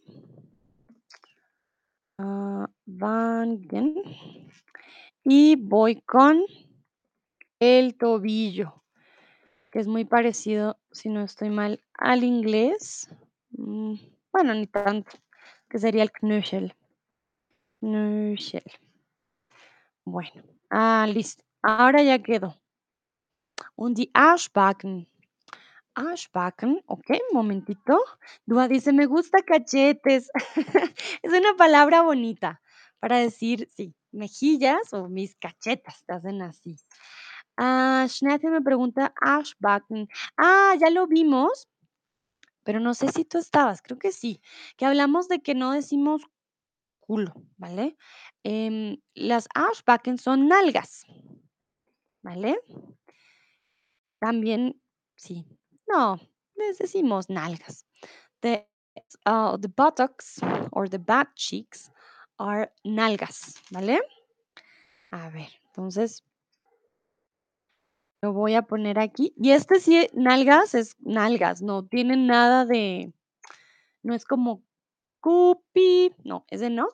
[2.87, 3.95] Wangen.
[5.25, 6.43] Y voy con
[7.61, 8.85] el tobillo,
[9.73, 13.09] que es muy parecido, si no estoy mal, al inglés.
[13.53, 13.95] Mm,
[14.33, 15.13] bueno, ni tanto,
[15.71, 16.75] que sería el Knöchel.
[17.83, 18.63] Knöchel.
[20.07, 21.45] Bueno, ah, listo.
[21.63, 22.59] Ahora ya quedó.
[23.79, 25.07] Und die Arschbacken.
[25.95, 27.99] Arschbacken, okey, un momentito.
[28.47, 30.31] Dúa dice: "Me gusta cachetes".
[31.23, 32.61] Es una palabra bonita
[33.01, 36.77] para decir, sí, mejillas o mis cachetas, te hacen así.
[37.57, 40.09] Ah, me pregunta Arschbacken.
[40.37, 41.69] Ah, ya lo vimos,
[42.63, 44.41] pero no sé si tú estabas, creo que sí,
[44.77, 46.23] que hablamos de que no decimos
[47.01, 47.97] culo, ¿vale?
[48.45, 51.05] Em, las Arschbacken son nalgas,
[52.23, 52.61] ¿vale?
[54.21, 54.81] También
[55.17, 55.47] sí,
[55.89, 56.21] no,
[56.55, 57.87] les decimos nalgas.
[58.41, 58.69] The,
[59.25, 60.41] ah, the buttocks
[60.71, 61.91] or the butt cheeks
[62.39, 64.01] are nalgas, ¿vale?
[65.11, 66.25] A ver, entonces
[68.23, 69.33] lo voy a poner aquí.
[69.37, 73.13] Y este sí, nalgas es nalgas, no tiene nada de,
[74.03, 74.63] no es como
[75.21, 76.89] cupi, no, ese no.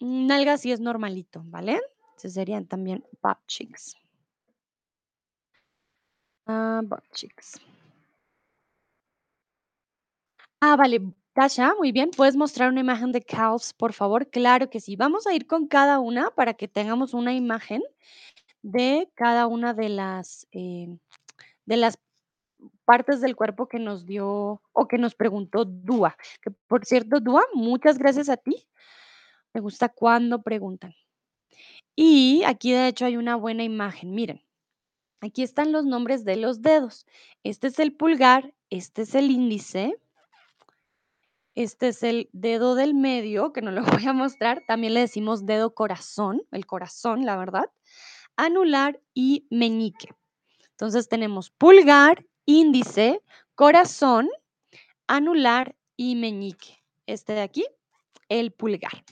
[0.00, 1.80] Nalgas sí es normalito, ¿vale?
[2.00, 3.96] Entonces serían también butt cheeks.
[6.46, 7.58] Ah, butt cheeks.
[10.60, 11.00] Ah, vale,
[11.34, 12.10] Tasha, muy bien.
[12.16, 14.30] ¿Puedes mostrar una imagen de calves, por favor?
[14.30, 14.94] Claro que sí.
[14.94, 17.82] Vamos a ir con cada una para que tengamos una imagen
[18.62, 20.98] de cada una de las, em,
[21.66, 21.98] de las
[22.84, 26.16] partes del cuerpo que nos dio o que nos preguntó Dúa.
[26.42, 28.68] Que, por cierto, Dúa, muchas gracias a ti.
[29.54, 30.94] Me gusta cuando preguntan.
[31.96, 34.12] Y aquí, de hecho, hay una buena imagen.
[34.14, 34.40] Miren,
[35.20, 37.06] aquí están los nombres de los dedos.
[37.44, 39.96] Este es el pulgar, este es el índice,
[41.54, 44.62] este es el dedo del medio, que no lo voy a mostrar.
[44.66, 47.70] También le decimos dedo corazón, el corazón, la verdad.
[48.36, 50.08] Anular y meñique.
[50.70, 53.22] Entonces tenemos pulgar, índice,
[53.54, 54.28] corazón,
[55.06, 56.82] anular y meñique.
[57.06, 57.64] Este de aquí,
[58.28, 59.04] el pulgar.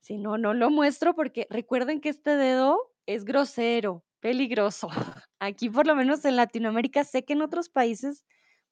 [0.00, 4.88] Si no, no lo muestro porque recuerden que este dedo es grosero, peligroso.
[5.38, 8.24] Aquí, por lo menos en Latinoamérica, sé que en otros países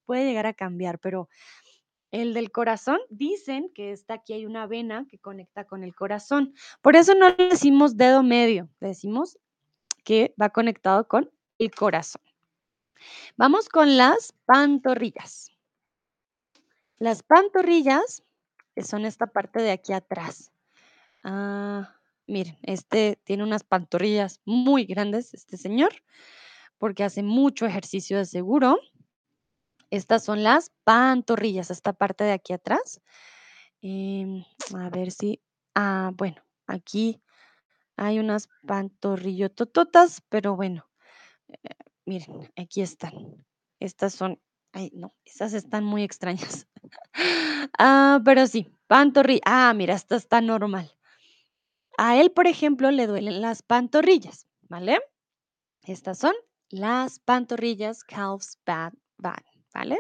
[0.05, 1.29] puede llegar a cambiar, pero
[2.11, 6.55] el del corazón, dicen que está aquí hay una vena que conecta con el corazón.
[6.81, 9.39] Por eso no le decimos dedo medio, le decimos
[10.05, 12.23] que va conectado con el corazón.
[13.37, 15.51] Vamos con las pantorrillas.
[16.99, 18.25] Las pantorrillas
[18.83, 20.51] son esta parte de aquí atrás.
[21.23, 21.95] Ah,
[22.27, 25.93] miren, este tiene unas pantorrillas muy grandes, este señor,
[26.79, 28.79] porque hace mucho ejercicio de seguro.
[29.91, 33.01] Estas son las pantorrillas, esta parte de aquí atrás.
[33.81, 34.45] Em,
[34.75, 35.43] a ver si,
[35.75, 37.23] ah, bueno, aquí
[37.97, 40.89] hay unas pantorrillotototas, pero bueno,
[42.07, 43.15] miren, aquí están.
[43.81, 44.41] Estas son,
[44.73, 46.67] ay, no, esas están muy extrañas.
[47.79, 49.43] Ah, pero sí, pantorrilla.
[49.45, 50.91] Ah, mira, esta está normal.
[51.97, 55.01] A él, por ejemplo, le duelen las pantorrillas, ¿vale?
[55.83, 56.35] Estas son
[56.71, 59.43] las pantorrillas, calves, bad, bad,
[59.73, 59.99] ¿vale?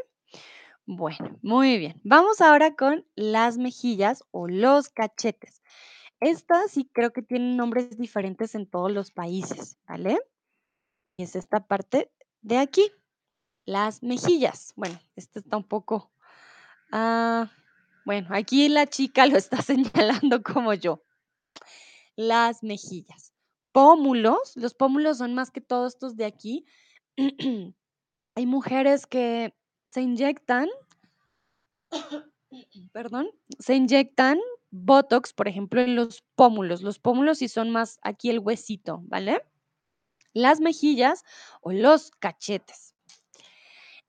[0.86, 2.00] Bueno, muy bien.
[2.02, 5.62] Vamos ahora con las mejillas o los cachetes.
[6.20, 10.18] Estas sí creo que tienen nombres diferentes en todos los países, ¿vale?
[11.18, 12.90] Y es esta parte de aquí,
[13.66, 14.72] las mejillas.
[14.76, 16.10] Bueno, este está un poco,
[16.90, 17.50] ah,
[18.04, 21.04] bueno, aquí la chica lo está señalando como yo.
[22.16, 23.34] Las mejillas.
[23.72, 26.64] Pómulos, los pómulos son más que todo estos de aquí.
[28.38, 29.52] Hay mujeres que
[29.90, 30.68] se inyectan,
[32.92, 34.38] perdón, se inyectan
[34.70, 36.82] botox, por ejemplo, en los pómulos.
[36.82, 39.42] Los pómulos sí son más aquí el huesito, ¿vale?
[40.34, 41.24] Las mejillas
[41.62, 42.94] o los cachetes.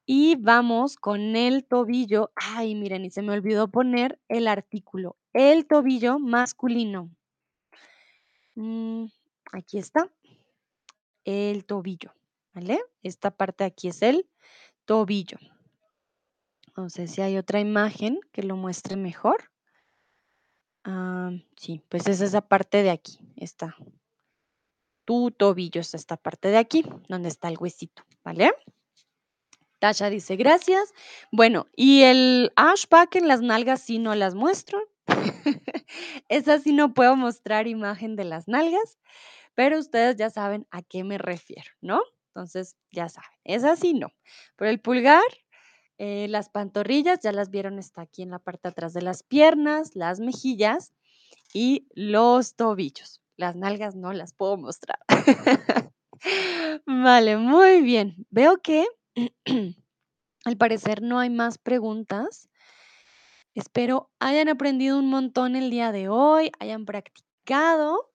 [0.05, 2.31] Y vamos con el tobillo.
[2.35, 5.17] Ay, miren, y se me olvidó poner el artículo.
[5.33, 7.09] El tobillo masculino.
[8.53, 9.05] Mm,
[9.53, 10.07] aquí está.
[11.25, 12.13] El tobillo,
[12.53, 12.79] ¿vale?
[13.03, 14.29] Esta parte de aquí es el
[14.85, 15.37] tobillo.
[16.75, 19.51] No sé si hay otra imagen que lo muestre mejor.
[20.83, 23.75] Ah, sí, pues es esa parte de aquí, esta.
[25.05, 28.53] Tu tobillo es esta parte de aquí, donde está el huesito, ¿vale?
[29.79, 30.93] Tasha dice, gracias.
[31.31, 34.79] Bueno, y el ashback en las nalgas sí no las muestro.
[36.29, 38.99] Esa sí no puedo mostrar imagen de las nalgas,
[39.55, 42.01] pero ustedes ya saben a qué me refiero, ¿no?
[42.39, 44.13] Entonces, ya saben, esa sí no.
[44.55, 45.21] Pero el pulgar,
[45.97, 49.93] eh, las pantorrillas, ya las vieron, está aquí en la parte atrás de las piernas,
[49.93, 50.93] las mejillas
[51.53, 53.21] y los tobillos.
[53.35, 54.99] Las nalgas no las puedo mostrar.
[56.85, 58.25] Vale, muy bien.
[58.29, 58.85] Veo que
[60.45, 62.47] al parecer no hay más preguntas.
[63.53, 68.13] Espero hayan aprendido un montón el día de hoy, hayan practicado.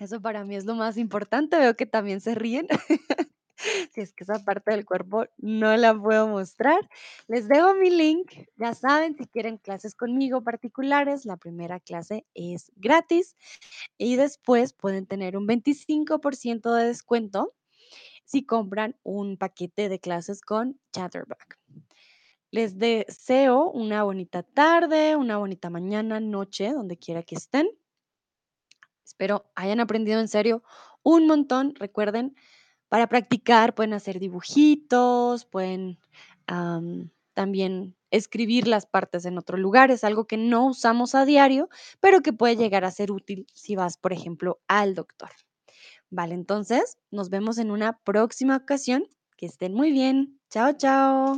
[0.00, 1.58] Eso para mí es lo más importante.
[1.58, 2.66] Veo que también se ríen.
[3.92, 6.88] Si es que esa parte del cuerpo no la puedo mostrar.
[7.28, 8.32] Les dejo mi link.
[8.56, 13.36] Ya saben, si quieren clases conmigo particulares, la primera clase es gratis
[13.98, 17.52] y después pueden tener un 25% de descuento
[18.24, 21.58] si compran un paquete de clases con Chatterback.
[22.50, 27.68] Les deseo una bonita tarde, una bonita mañana, noche, donde quiera que estén.
[29.20, 30.62] Espero hayan aprendido en serio
[31.02, 31.74] un montón.
[31.74, 32.34] Recuerden,
[32.88, 35.98] para practicar pueden hacer dibujitos, pueden
[36.46, 39.90] am, también escribir las partes en otro lugar.
[39.90, 41.68] Es algo que no usamos a diario,
[42.00, 45.28] pero que puede llegar a ser útil si vas, por ejemplo, al doctor.
[46.08, 49.04] Vale, entonces nos vemos en una próxima ocasión.
[49.36, 50.40] Que estén muy bien.
[50.48, 51.36] Chao, chao.